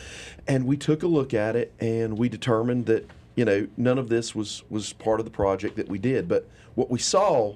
[0.48, 4.10] and we took a look at it and we determined that you know none of
[4.10, 6.28] this was was part of the project that we did.
[6.28, 7.56] But what we saw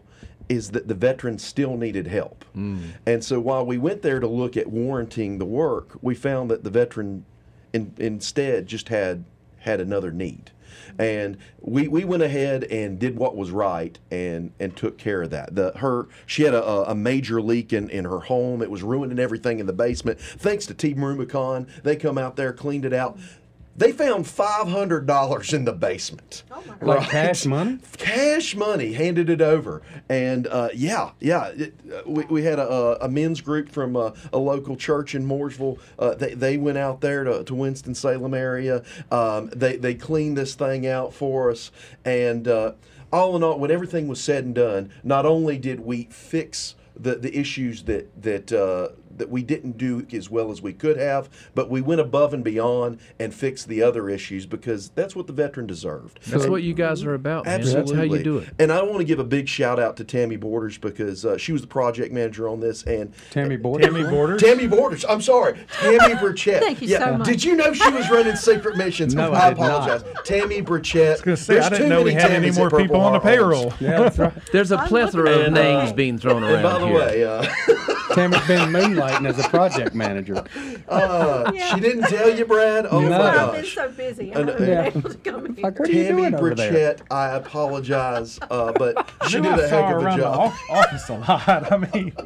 [0.49, 2.45] is that the veteran still needed help.
[2.55, 2.93] Mm.
[3.05, 6.63] And so while we went there to look at warranting the work, we found that
[6.63, 7.25] the veteran
[7.73, 9.25] in, instead just had
[9.59, 10.51] had another need.
[10.99, 15.31] And we, we went ahead and did what was right and, and took care of
[15.31, 15.55] that.
[15.55, 18.61] The her she had a, a major leak in, in her home.
[18.61, 20.19] It was ruining everything in the basement.
[20.19, 23.17] Thanks to Team Rubicon, they come out there, cleaned it out.
[23.77, 26.43] They found five hundred dollars in the basement.
[26.49, 27.79] Oh Like cash money?
[27.97, 33.03] Cash money handed it over, and uh, yeah, yeah, it, uh, we, we had a,
[33.03, 35.77] a men's group from a, a local church in Mooresville.
[35.99, 38.81] Uh, they, they went out there to, to Winston Salem area.
[39.11, 41.71] Um, they they cleaned this thing out for us,
[42.05, 42.73] and uh,
[43.11, 47.15] all in all, when everything was said and done, not only did we fix the,
[47.15, 51.29] the issues that that uh, that we didn't do as well as we could have,
[51.53, 55.31] but we went above and beyond and fixed the other issues because that's what the
[55.33, 56.19] veteran deserved.
[56.27, 57.61] That's what you guys are about, man.
[57.61, 57.95] Absolutely.
[57.95, 58.49] That's how you do it.
[58.59, 61.53] And I want to give a big shout out to Tammy Borders because uh, she
[61.53, 62.83] was the project manager on this.
[62.83, 63.87] And Tammy Borders?
[63.87, 64.41] Tammy Borders.
[64.41, 66.59] Tammy Borders, I'm sorry, Tammy Burchett.
[66.59, 66.99] Thank you yeah.
[66.99, 67.27] so much.
[67.27, 69.15] Did you know she was running secret missions?
[69.15, 69.89] No, I I did not.
[69.89, 70.03] apologize.
[70.25, 71.23] Tammy Burchett.
[71.23, 73.19] gonna say, There's I didn't too know we many had any more people on the
[73.19, 73.73] payroll.
[73.79, 74.33] Yeah, that's right.
[74.51, 75.95] There's a I'm plethora of names that.
[75.95, 76.97] being thrown around And by the here.
[76.97, 77.45] way, uh,
[78.15, 80.43] Tammy's been moonlighting as a project manager.
[80.87, 81.73] uh, Yeah.
[81.73, 82.85] she didn't tell you, Brad.
[82.89, 83.09] Oh No.
[83.09, 84.33] my Well, I've been so busy.
[84.33, 84.89] I And, haven't yeah.
[84.89, 85.55] been able to come in.
[85.55, 86.71] Like, what are you Tammy doing over there?
[86.95, 90.17] Burchett, I apologize, uh, but she did know I a heck her of a around
[90.19, 90.37] the job.
[90.39, 91.71] off- office a lot.
[91.71, 92.13] I mean,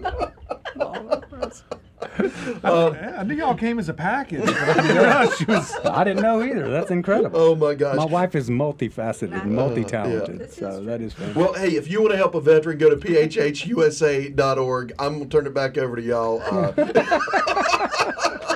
[2.64, 4.46] I, I knew y'all came as a package.
[4.46, 5.76] But I didn't she was.
[5.84, 6.70] I didn't know either.
[6.70, 7.38] That's incredible.
[7.40, 7.98] Oh my gosh.
[7.98, 10.86] My wife is multifaceted and multi-talented, This is so true.
[10.86, 11.38] that is fantastic.
[11.42, 14.94] Well, hey, if you want to help a veteran, go to phhusa.org.
[14.98, 16.42] I'm going to turn it back over to y'all.
[16.42, 16.72] Uh,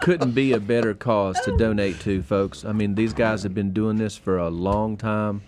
[0.00, 2.64] couldn't be a better cause to donate to, folks.
[2.64, 5.42] I mean, these guys have been doing this for a long time.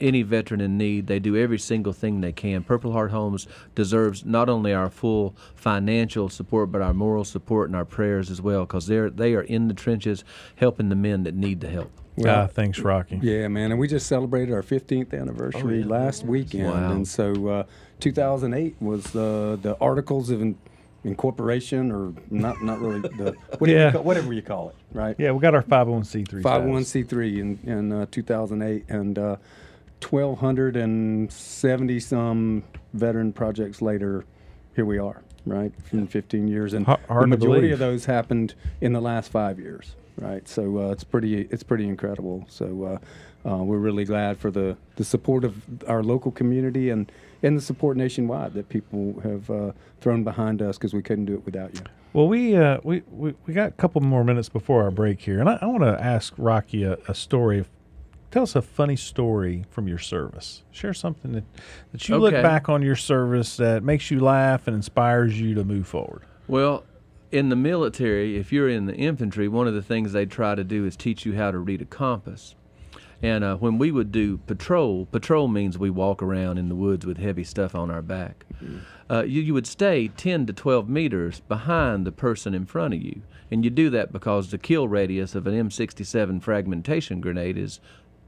[0.00, 2.62] Any veteran in need, they do every single thing they can.
[2.64, 7.76] Purple Heart Homes deserves not only our full financial support, but our moral support and
[7.76, 10.22] our prayers as well, because they're they are in the trenches
[10.56, 11.90] helping the men that need the help.
[12.26, 13.18] ah, thanks, Rockie.
[13.22, 16.92] Yeah, man, and we just celebrated our 15th anniversary last weekend, Wow.
[16.92, 17.64] and so uh,
[18.00, 20.58] 2008 was uh, the Articles of in-
[21.04, 23.86] Incorporation, or not, not really the whatever, Yeah.
[23.86, 25.14] you call, whatever you call it, right?
[25.18, 26.42] Yeah, we got our 501c3.
[26.42, 29.36] 501c3 in in uh, 2008, and uh,
[30.02, 34.24] 1,270 some veteran projects later,
[34.74, 35.72] here we are, right?
[35.92, 37.72] In 15 years, and the majority believe.
[37.72, 40.46] of those happened in the last five years, right?
[40.48, 42.44] So uh, it's pretty it's pretty incredible.
[42.48, 42.98] So uh,
[43.48, 47.10] uh, we're really glad for the the support of our local community and
[47.42, 51.34] and the support nationwide that people have uh, thrown behind us because we couldn't do
[51.34, 51.80] it without you.
[52.12, 55.38] Well, we, uh, we we we got a couple more minutes before our break here,
[55.38, 57.64] and I, I want to ask Rockie a, a story.
[58.30, 60.62] Tell us a funny story from your service.
[60.70, 61.44] Share something that,
[61.92, 65.64] that you look back on your service that makes you laugh and inspires you to
[65.64, 66.22] move forward.
[66.48, 66.84] Well,
[67.32, 70.64] in the military, if you're in the infantry, one of the things they try to
[70.64, 72.54] do is teach you how to read a compass.
[73.22, 77.06] And uh, when we would do patrol, patrol means we walk around in the woods
[77.06, 78.44] with heavy stuff on our back.
[79.10, 83.00] Uh, you, you would stay 10 to 12 meters behind the person in front of
[83.00, 83.22] you.
[83.50, 87.80] And you do that because the kill radius of an M67 fragmentation grenade is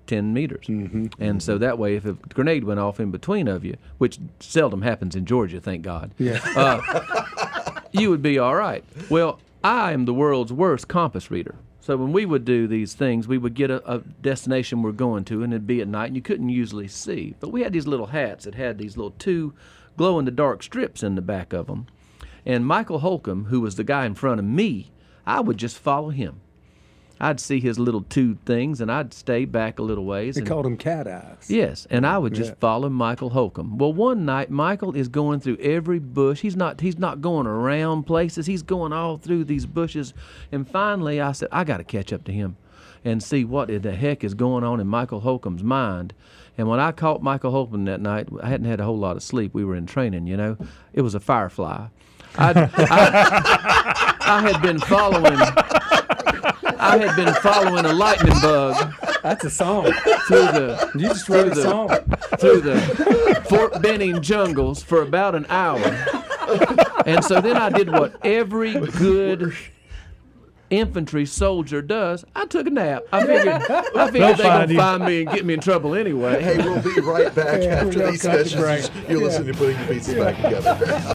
[0.08, 0.66] 10 meters.
[0.66, 1.06] Mm-hmm.
[1.22, 1.62] And so mm-hmm.
[1.62, 5.24] that way, if a grenade went off in between of you, which seldom happens in
[5.24, 6.40] Georgia, thank God, Yeah.
[6.56, 8.84] Uh, you would be all right.
[9.08, 11.54] Well, I am the world's worst compass reader.
[11.80, 15.24] So when we would do these things, we would get a, a destination we're going
[15.24, 17.34] to, and it'd be at night, and you couldn't usually see.
[17.40, 19.54] But we had these little hats that had these little two
[19.96, 21.86] glow in the dark strips in the back of them.
[22.44, 24.90] And Michael Holcomb, who was the guy in front of me,
[25.26, 26.40] I would just follow him.
[27.20, 30.36] I'd see his little two things, and I'd stay back a little ways.
[30.36, 31.48] They and, called him cat eyes.
[31.50, 32.56] Yes, and I would just Yeah.
[32.60, 33.76] follow Michael Holcomb.
[33.78, 36.40] Well, one night Michael is going through every bush.
[36.40, 38.46] He's not he's not going around places.
[38.46, 40.14] He's going all through these bushes.
[40.52, 42.56] And finally I said, I got to catch up to him
[43.04, 46.14] and see what the heck is going on in Michael Holcomb's mind.
[46.56, 49.22] And when I caught Michael Holcomb that night, I hadn't had a whole lot of
[49.22, 49.54] sleep.
[49.54, 50.56] We were in training, you know.
[50.92, 51.86] It was a firefly.
[52.36, 52.68] I,
[54.20, 55.38] I had been following
[56.80, 59.84] I had been following a lightning bug That's a song.
[60.26, 61.88] through the You just wrote a the- song.
[62.38, 65.80] through the Fort Benning jungles for about an hour.
[67.06, 69.54] And so then I did what every good
[70.70, 72.24] infantry soldier does.
[72.36, 73.04] I took a nap.
[73.12, 76.42] I figured, I figured they're gonna find me and get me in trouble anyway.
[76.42, 78.60] Hey, we'll be right back Yeah, after these cut the messages.
[78.90, 79.08] break.
[79.08, 79.24] You're Yeah.
[79.26, 81.12] listening to Putting the Pieces Back Together.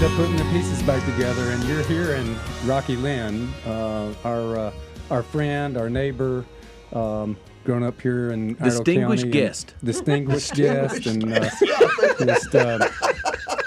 [0.00, 2.34] Well, you're listening to Putting the Pieces Back Together, and you're here in
[2.64, 4.72] Rockie Lynne, uh, our uh,
[5.10, 6.46] our friend, our neighbor,
[6.94, 9.74] um, grown up here in Iredell Distinguished County, guest.
[9.84, 11.50] distinguished guest, and uh,
[12.24, 12.88] just uh,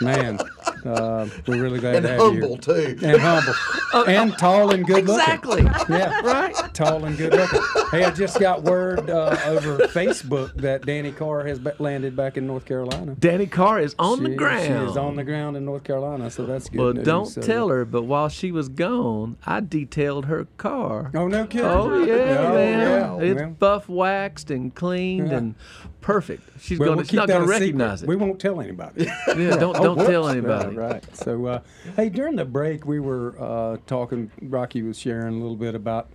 [0.01, 0.39] man,
[0.85, 2.57] uh, we're really glad and to have humble, you.
[2.57, 2.97] too.
[3.03, 3.53] And humble,
[4.09, 5.63] and tall and good Exactly.
[5.63, 5.67] looking.
[5.67, 5.97] Exactly.
[5.97, 6.55] Yeah, Right.
[6.73, 7.61] Tall and good looking.
[7.91, 12.37] Hey, I just got word uh, over Facebook that Danny Carr has ba- landed back
[12.37, 13.15] in North Carolina.
[13.19, 14.63] Danny Carr is on She- the ground.
[14.65, 16.79] She is on the ground in North Carolina, so that's good.
[16.79, 17.05] Well, news.
[17.05, 21.11] don't So- tell her, but while she was gone, I detailed her car.
[21.13, 21.65] Oh no, kidding!
[21.67, 22.79] Oh yeah, Oh, man!
[22.79, 23.17] yeah.
[23.31, 25.37] It's Well, buff waxed and cleaned Yeah.
[25.37, 25.55] and
[26.01, 26.43] perfect.
[26.59, 27.59] She's well, gonna, we'll she's not gonna a secret.
[27.61, 28.09] recognize it.
[28.09, 29.05] We won't tell anybody.
[29.05, 30.72] yeah, don't Oh, don't tell anybody.
[30.75, 31.03] Right.
[31.15, 31.61] So, uh,
[31.95, 34.31] hey, during the break, we were uh, talking.
[34.41, 36.09] Rockie was sharing a little bit about.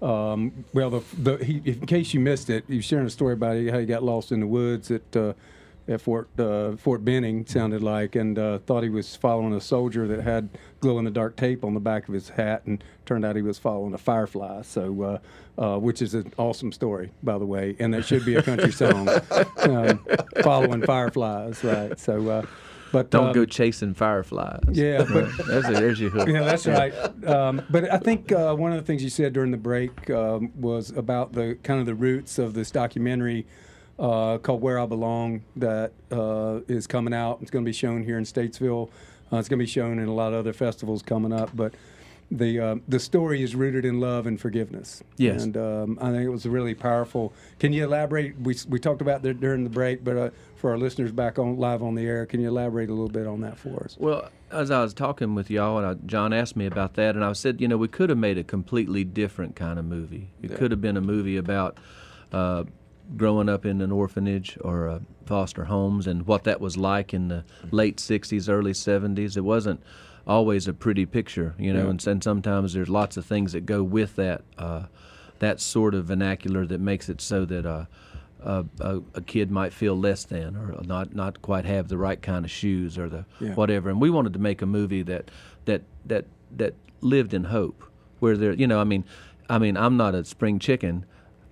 [0.00, 3.34] Um, well, the, the he, in case you missed it, he was sharing a story
[3.34, 5.32] about how he got lost in the woods at uh,
[5.88, 7.46] at Fort uh, Fort Benning.
[7.46, 11.10] Sounded like, and uh, thought he was following a soldier that had glow in the
[11.10, 13.98] dark tape on the back of his hat, and turned out he was following a
[13.98, 14.62] firefly.
[14.62, 15.20] So,
[15.58, 18.42] uh, uh, which is an awesome story, by the way, and that should be a
[18.42, 19.08] country song.
[19.62, 20.06] um,
[20.42, 21.98] following fireflies, right?
[21.98, 22.46] So, uh,
[22.92, 24.60] but Don't um, go chasing fireflies.
[24.70, 25.74] Yeah, but That's it.
[25.74, 26.28] There's your hook.
[26.28, 26.92] yeah, that's right.
[27.26, 30.52] Um, but I think uh, one of the things you said during the break um,
[30.58, 33.46] was about the kind of the roots of this documentary
[33.98, 37.38] uh, called "Where I Belong" that uh, is coming out.
[37.42, 38.90] It's going to be shown here in Statesville.
[39.32, 41.50] Uh, it's going to be shown in a lot of other festivals coming up.
[41.54, 41.74] But
[42.30, 45.02] the uh, the story is rooted in love and forgiveness.
[45.16, 45.42] Yes.
[45.42, 47.32] and um, I think it was really powerful.
[47.58, 48.38] Can you elaborate?
[48.40, 51.56] We we talked about that during the break, but uh, for our listeners back on
[51.56, 53.96] live on the air, can you elaborate a little bit on that for us?
[53.98, 57.24] Well, as I was talking with y'all, and I, John asked me about that, and
[57.24, 60.30] I said, you know, we could have made a completely different kind of movie.
[60.42, 61.78] It could have been a movie about
[62.32, 62.64] uh,
[63.16, 67.28] growing up in an orphanage or uh, foster homes and what that was like in
[67.28, 69.36] the late '60s, early '70s.
[69.36, 69.82] It wasn't
[70.26, 71.90] always a pretty picture, you know, Yeah.
[71.90, 74.42] and, and sometimes there's lots of things that go with that.
[74.58, 74.84] Uh,
[75.40, 77.84] that sort of vernacular that makes it so that uh,
[78.42, 82.20] a, a, a kid might feel less than or not not quite have the right
[82.22, 83.54] kind of shoes or the Yeah.
[83.54, 83.90] whatever.
[83.90, 85.30] And we wanted to make a movie that
[85.64, 87.84] that that that lived in hope,
[88.20, 89.04] where there, you know, I mean,
[89.50, 91.04] I mean, I'm not a spring chicken.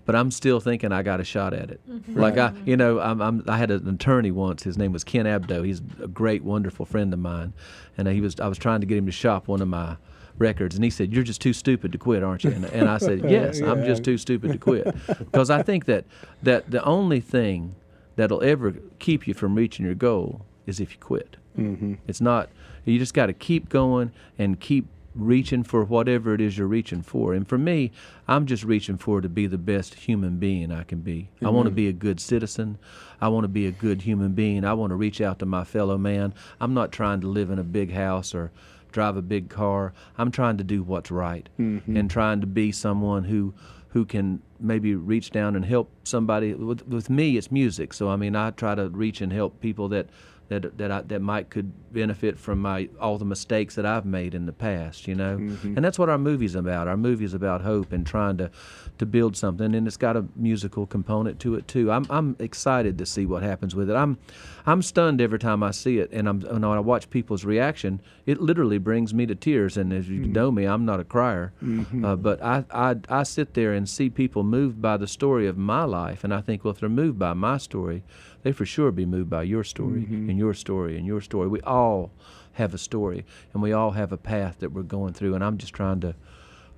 [0.05, 1.81] But I'm still thinking I got a shot at it.
[1.91, 2.17] Mm-hmm.
[2.21, 4.63] Like I, you know, I'm, I'm, I had an attorney once.
[4.63, 5.67] His name was Ken Abdo.
[5.67, 7.55] He's a great, wonderful friend of mine,
[7.99, 8.39] and he was.
[8.39, 9.97] I was trying to get him to shop one of my
[10.39, 12.99] records, and he said, "You're just too stupid to quit, aren't you?" And, and I
[12.99, 16.05] said, "Yes, I'm just too stupid to quit," because I think that
[16.43, 17.75] that the only thing
[18.17, 21.37] that'll ever keep you from reaching your goal is if you quit.
[21.57, 21.95] Mm-hmm.
[22.07, 22.49] It's not.
[22.85, 27.03] You just got to keep going and keep reaching for whatever it is you're reaching
[27.03, 27.35] for.
[27.35, 27.91] And for me,
[28.29, 31.31] I'm just reaching for to be the best human being I can be.
[31.45, 32.79] I want to be a good citizen.
[33.21, 34.65] I want to be a good human being.
[34.65, 36.35] I want to reach out to my fellow man.
[36.61, 38.51] I'm not trying to live in a big house or
[38.97, 39.93] drive a big car.
[40.17, 41.97] I'm trying to do what's right mm-hmm.
[41.99, 43.53] and trying to be someone who
[43.91, 48.17] who can maybe reach down and help somebody with, with me it's music so i
[48.17, 50.07] mean i try to reach and help people that
[50.49, 54.35] that that I, that might could benefit from my all the mistakes that I've made
[54.35, 55.39] in the past, you know.
[55.39, 55.77] Mm-hmm.
[55.77, 56.89] And that's what our movie's about.
[56.89, 58.51] Our movie's about hope and trying to
[58.99, 61.91] to build something, and it's got a musical component to it too.
[61.91, 63.97] I'm I'm excited to see what happens with it.
[63.97, 64.19] I'm
[64.67, 68.01] I'm stunned every time I see it, and I'm and when I watch people's reaction.
[68.25, 69.77] It literally brings me to tears.
[69.77, 70.33] And as you mm-hmm.
[70.33, 72.05] know me, I'm not a crier, mm-hmm.
[72.05, 75.57] uh, but I, I I sit there and see people moved by the story of
[75.57, 78.03] my life, and I think, well, if they're moved by my story,
[78.47, 81.49] they for sure be moved by your story and your story and your story.
[81.49, 82.13] We all
[82.53, 85.59] have a story, and we all have a path that we're going through, and I'm
[85.59, 86.15] just trying to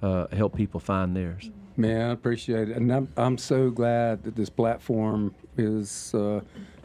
[0.01, 1.51] uh, help people find theirs.
[1.77, 6.41] Man, I appreciate it, and I'm I'm so glad that this platform has uh,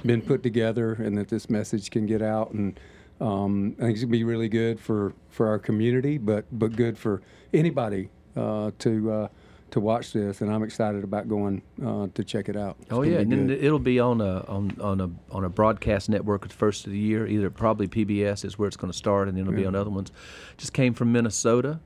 [0.06, 2.78] been put together and that this message can get out, and
[3.22, 6.98] um, I think it's gonna be really good for, for our community, but but good
[6.98, 7.22] for
[7.54, 9.28] anybody uh, to uh,
[9.74, 12.78] to watch this, and I'm excited about going uh, to check it out.
[12.82, 16.44] It's Oh yeah, and it'll be on a on, on a on a broadcast network
[16.44, 17.26] at the first of the year.
[17.26, 19.90] Either probably PBS is where it's going to start, and then it'll be on other
[19.90, 20.12] ones.
[20.58, 21.80] Just came from Minnesota.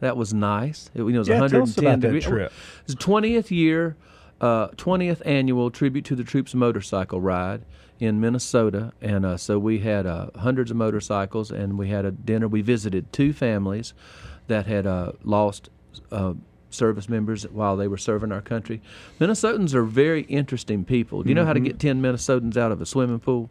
[0.00, 0.90] That was nice.
[0.94, 2.24] It, you know, it was Yeah, 110 us about that degrees.
[2.24, 2.52] trip.
[2.84, 3.96] It's the 20th year,
[4.40, 7.62] uh, 20th annual tribute to the troops motorcycle ride
[7.98, 12.10] in Minnesota, and uh, so we had uh, hundreds of motorcycles, and we had a
[12.10, 12.48] dinner.
[12.48, 13.94] We visited two families
[14.46, 15.70] that had uh, lost.
[16.12, 16.34] Uh,
[16.70, 18.80] Service members while they were serving our country.
[19.20, 21.22] Minnesotans are very interesting people.
[21.22, 21.66] Do you know how to mm-hmm.
[21.66, 23.50] get 10 Minnesotans out of a swimming pool?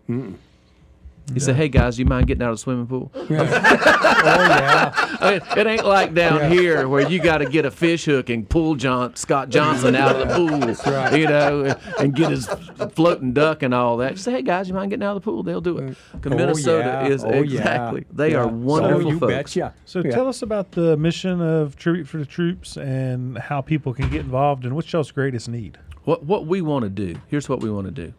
[1.34, 3.12] You said, hey guys, you mind getting out of the swimming pool?
[3.16, 4.92] oh yeah,
[5.22, 8.30] I mean, it ain't like down here where you got to get a fish hook
[8.30, 11.20] and pull John Scott Johnson out of the pool, right.
[11.20, 12.48] you know, and get his
[12.96, 14.14] floating duck and all that.
[14.14, 15.44] Just Say, hey guys, you mind getting out of the pool?
[15.44, 15.98] They'll do it.
[16.22, 17.08] 'Cause Oh, Minnesota yeah.
[17.14, 17.42] is Oh, yeah.
[17.44, 18.06] exactly.
[18.12, 18.40] They Yeah.
[18.40, 19.34] are wonderful Oh, you folks.
[19.34, 19.74] betcha.
[19.86, 20.12] So Yeah.
[20.12, 24.22] tell us about the mission of Tribute for the Troops and how people can get
[24.22, 25.78] involved and what's y'all's greatest need.
[26.06, 27.20] What what we want to do?
[27.28, 28.14] Here's what we want to do.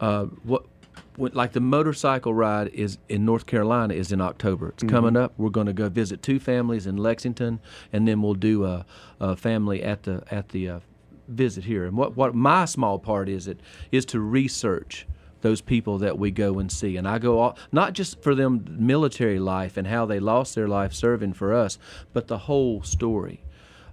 [0.00, 0.79] Uh, what, what
[1.20, 4.70] like the motorcycle ride is in North Carolina is in October.
[4.70, 5.32] It's coming up.
[5.36, 7.60] We're going to go visit two families in Lexington,
[7.92, 8.86] and then we'll do a,
[9.20, 10.80] a family at the at the uh,
[11.28, 11.84] visit here.
[11.84, 13.60] And what what my small part is it
[13.92, 15.06] is to research
[15.42, 16.96] those people that we go and see.
[16.96, 20.68] And I go all, not just for them military life and how they lost their
[20.68, 21.78] life serving for us,
[22.12, 23.42] but the whole story.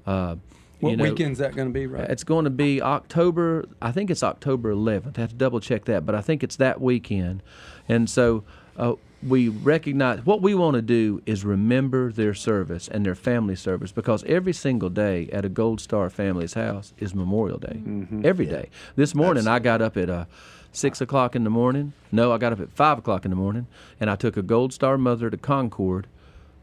[0.05, 0.35] Uh,
[0.79, 1.87] what you know, weekend's that going to be?
[1.87, 2.09] Right.
[2.09, 3.65] it's going to be October.
[3.81, 5.17] I think it's October 11th.
[5.17, 7.41] I have to double check that, but I think it's that weekend.
[7.89, 8.43] And so
[8.77, 8.93] uh,
[9.25, 13.91] we recognize what we want to do is remember their service and their family service
[13.91, 17.81] because every single day at a Gold Star family's house is Memorial Day.
[18.23, 18.69] Every day.
[18.95, 20.25] This morning I got up at uh,
[20.71, 21.93] six o'clock in the morning.
[22.11, 23.65] No, I got up at five o'clock in the morning,
[23.99, 26.07] and I took a Gold Star mother to Concord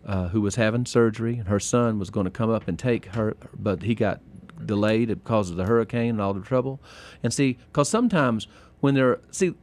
[0.07, 3.07] uh, who was having surgery, and her son was going to come up and take
[3.15, 4.21] her, but he got
[4.65, 6.81] delayed because of the hurricane and all the trouble.
[7.23, 8.47] And see, because sometimes
[8.81, 9.55] when they're see,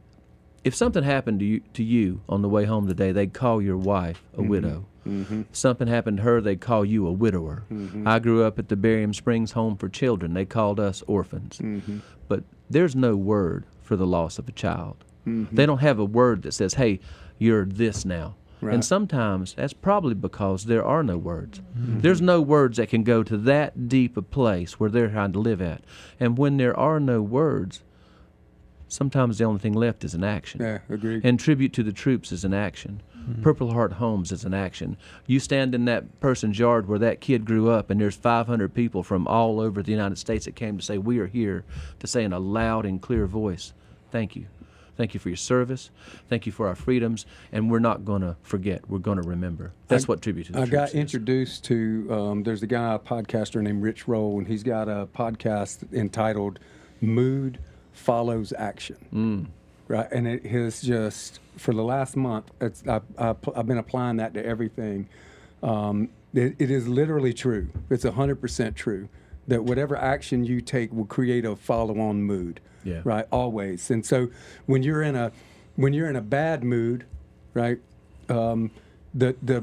[0.64, 3.76] if something happened to you to you on the way home today, they'd call your
[3.76, 4.48] wife a mm-hmm.
[4.48, 4.86] widow.
[5.06, 5.42] Mm-hmm.
[5.50, 7.64] Something happened to her, they'd call you a widower.
[7.72, 8.06] Mm-hmm.
[8.06, 10.34] I grew up at the Barium Springs Home for Children.
[10.34, 11.58] They called us orphans.
[12.28, 15.04] But there's no word for the loss of a child.
[15.52, 17.00] They don't have a word that says, "Hey,
[17.38, 18.74] you're this now." Right.
[18.74, 21.60] And sometimes that's probably because there are no words.
[21.76, 22.00] Mm-hmm.
[22.00, 25.40] There's no words that can go to that deep a place where they're trying to
[25.40, 25.82] live at.
[26.20, 27.82] And when there are no words,
[28.86, 30.60] sometimes the only thing left is an action.
[30.60, 31.24] yeah, agreed.
[31.24, 33.02] And tribute to the troops is an action.
[33.18, 33.42] Mm-hmm.
[33.42, 34.96] Purple Heart Homes is an action.
[35.26, 39.02] You stand in that person's yard where that kid grew up, and there's 500 people
[39.02, 41.64] from all over the United States that came to say, We are here
[41.98, 43.72] to say in a loud and clear voice,
[44.10, 44.46] Thank you.
[44.96, 45.90] Thank you for your service.
[46.28, 47.24] Thank you for our freedoms.
[47.50, 48.88] And we're not going to forget.
[48.88, 49.72] We're going to remember.
[49.88, 50.94] That's what tribute to the I got is.
[50.94, 55.08] introduced to um, there's a guy, a podcaster named Rich Roll, and he's got a
[55.14, 56.58] podcast entitled
[57.00, 57.58] "Mood
[57.92, 59.46] Follows Action." Mm.
[59.88, 64.16] Right, and it has just for the last month, it's I, I, I've been applying
[64.18, 65.08] that to everything.
[65.62, 67.68] Um, it, it is literally true.
[67.90, 69.08] It's hundred percent true
[69.52, 72.58] that whatever action you take will create a follow-on mood.
[72.84, 73.02] Yeah.
[73.04, 73.90] Right, always.
[73.90, 74.28] And so
[74.64, 75.30] when you're in a
[75.76, 77.04] when you're in a bad mood,
[77.52, 77.78] right,
[78.30, 78.70] um,
[79.12, 79.62] the the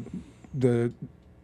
[0.54, 0.94] the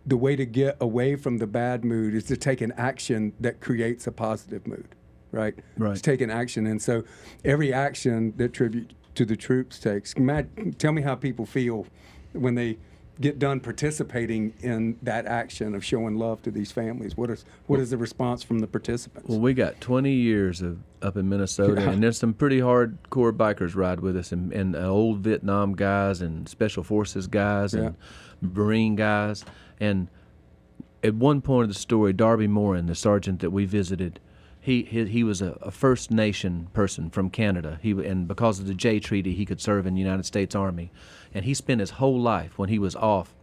[0.05, 3.61] the way to get away from the bad mood is to take an action that
[3.61, 4.87] creates a positive mood,
[5.31, 5.55] right?
[5.75, 5.93] Right.
[5.93, 7.03] It's taking action, and so
[7.43, 10.15] every action that tribute to the troops takes.
[10.17, 11.87] Matt, tell me how people feel
[12.33, 12.77] when they
[13.21, 17.15] get done participating in that action of showing love to these families.
[17.15, 19.29] What is what is the response from the participants?
[19.29, 21.91] Well, we got 20 years of up in Minnesota, Yeah.
[21.91, 26.49] and there's some pretty hardcore bikers ride with us, and, and old Vietnam guys, and
[26.49, 27.95] Special Forces guys, and
[28.41, 29.45] Marine guys.
[29.79, 30.07] And
[31.03, 34.19] at one point of the story, Darby Morin, the sergeant that we visited,
[34.59, 37.79] he he, he was a, a First Nation person from Canada.
[37.81, 40.91] He and because of the Jay Treaty, he could serve in the United States Army,
[41.35, 43.35] and he spent his whole life when he was off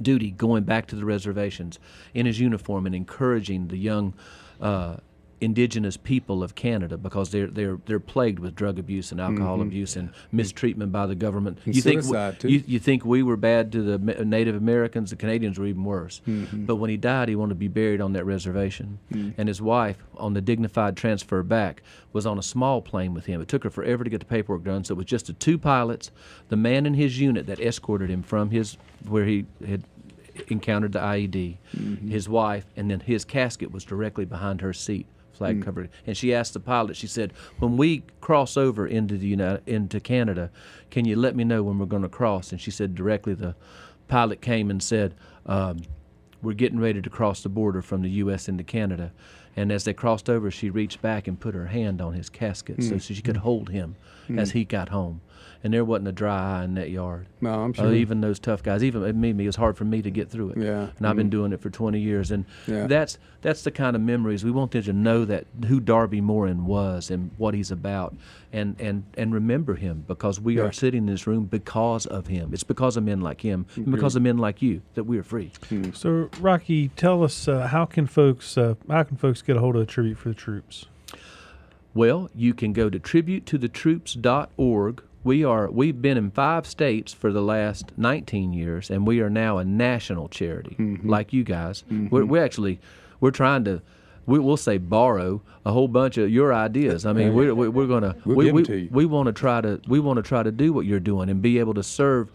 [0.00, 1.78] duty going back to the reservations
[2.14, 4.14] in his uniform and encouraging the young
[4.60, 4.96] uh,
[5.40, 9.68] indigenous people of Canada because they're they're they're plagued with drug abuse and alcohol mm-hmm.
[9.68, 11.58] abuse and mistreatment by the government.
[11.64, 12.02] And you think
[12.38, 12.48] too.
[12.48, 15.10] you, you think we were bad to the Native Americans?
[15.10, 16.22] The Canadians were even worse.
[16.26, 16.64] Mm-hmm.
[16.64, 19.34] But when he died, he wanted to be buried on that reservation, mm.
[19.36, 21.82] and his wife, on the dignified transfer back,
[22.12, 23.40] was on a small plane with him.
[23.40, 25.58] It took her forever to get the paperwork done, so it was just the two
[25.58, 26.10] pilots,
[26.48, 28.76] the man in his unit that escorted him from his
[29.06, 29.84] where he had
[30.48, 32.08] encountered the IED, mm-hmm.
[32.08, 35.06] his wife, and then his casket was directly behind her seat,
[35.36, 35.64] flag mm.
[35.64, 35.90] covered.
[36.06, 40.00] And she asked the pilot, she said, "When we cross over into the United, into
[40.00, 40.50] Canada,
[40.90, 43.54] can you let me know when we're going to cross?" And she said directly, the
[44.08, 45.14] pilot came and said,
[45.46, 45.82] um,
[46.42, 48.48] "We're getting ready to cross the border from the U.S.
[48.48, 49.12] into Canada."
[49.56, 52.82] And as they crossed over, she reached back and put her hand on his casket
[52.82, 53.00] so mm.
[53.00, 53.96] she could hold him
[54.28, 54.38] mm.
[54.38, 55.22] as he got home.
[55.64, 57.26] And there wasn't a dry eye in that yard.
[57.40, 57.94] No, I'm Uh, sure.
[57.94, 60.30] even those tough guys, even uh, me, me, it was hard for me to get
[60.30, 60.58] through it.
[60.58, 60.88] Yeah.
[60.98, 62.86] And I've been doing it for 20 years, and Yeah.
[62.86, 66.66] that's that's the kind of memories we want them to know that who Darby Morin
[66.66, 68.14] was and what he's about,
[68.52, 70.64] and and and remember him because we Yeah.
[70.64, 72.50] are sitting in this room because of him.
[72.52, 75.22] It's because of men like him, and because of men like you that we are
[75.22, 75.50] free.
[75.94, 79.76] So, Rockie, tell us uh, how can folks uh, how can folks get a hold
[79.76, 80.86] of the tribute for the troops?
[81.94, 85.02] Well, you can go to tributetothetroops.org.
[85.26, 89.28] We are we've been in five states for the last 19 years, and we are
[89.28, 91.10] now a national charity, mm-hmm.
[91.10, 91.82] like you guys.
[91.90, 92.14] Mm-hmm.
[92.14, 92.78] We're, we actually
[93.18, 93.82] we're trying to.
[94.26, 97.06] We, we'll say borrow a whole bunch of your ideas.
[97.06, 99.80] I mean, we're, we're, we're gonna We'll we, we, to we want to try to
[99.88, 102.30] we want to try to do what you're doing and be able to serve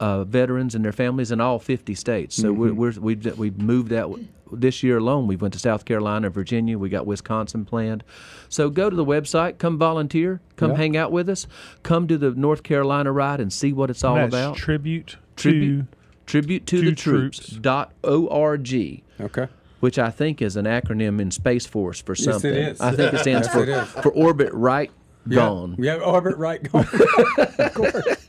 [0.00, 2.34] uh, veterans and their families in all 50 states.
[2.36, 4.08] So we're, we're, we've, we've moved that
[4.52, 5.26] this year alone.
[5.26, 6.78] We went to South Carolina, Virginia.
[6.78, 8.04] We got Wisconsin planned.
[8.48, 10.76] So go to the website, come volunteer, come Yeah.
[10.76, 11.46] hang out with us,
[11.82, 14.56] come to the North Carolina ride and see what it's all That's about.
[14.56, 17.38] tribute Tribute, to tribute to, to the troops.
[17.48, 19.02] dot org.
[19.20, 19.48] Okay.
[19.80, 22.54] Which I think is an acronym in Space Force for Yes, it something.
[22.54, 22.80] is.
[22.80, 23.88] I think it stands Yes, for, it is.
[23.90, 24.90] for orbit right
[25.28, 25.76] gone.
[25.78, 26.86] Yeah, orbit right gone.
[27.38, 28.26] of course.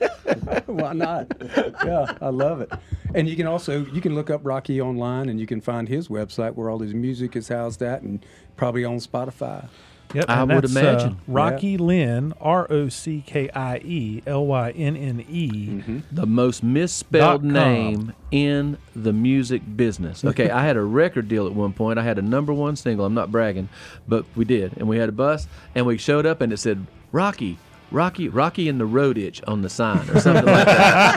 [0.65, 1.31] Why not?
[1.85, 2.71] Yeah, I love it.
[3.13, 6.07] And you can also you can look up Rockie online and you can find his
[6.07, 8.25] website where all his music is housed at and
[8.57, 9.69] probably on Spotify.
[10.15, 11.17] Yep, I would that's, uh, imagine.
[11.27, 16.01] Rockie Lynne, R O C K I E L Y N N E.
[16.11, 20.23] the most misspelled name in the music business.
[20.35, 21.97] Okay, I had a record deal at one point.
[21.99, 23.05] I had a number one single.
[23.05, 23.69] I'm not bragging,
[24.07, 26.85] but we did, and we had a bus, and we showed up, and it said
[27.11, 27.57] Rocky,
[27.91, 30.95] Rocky, Rocky in the road itch on the sign or something like that.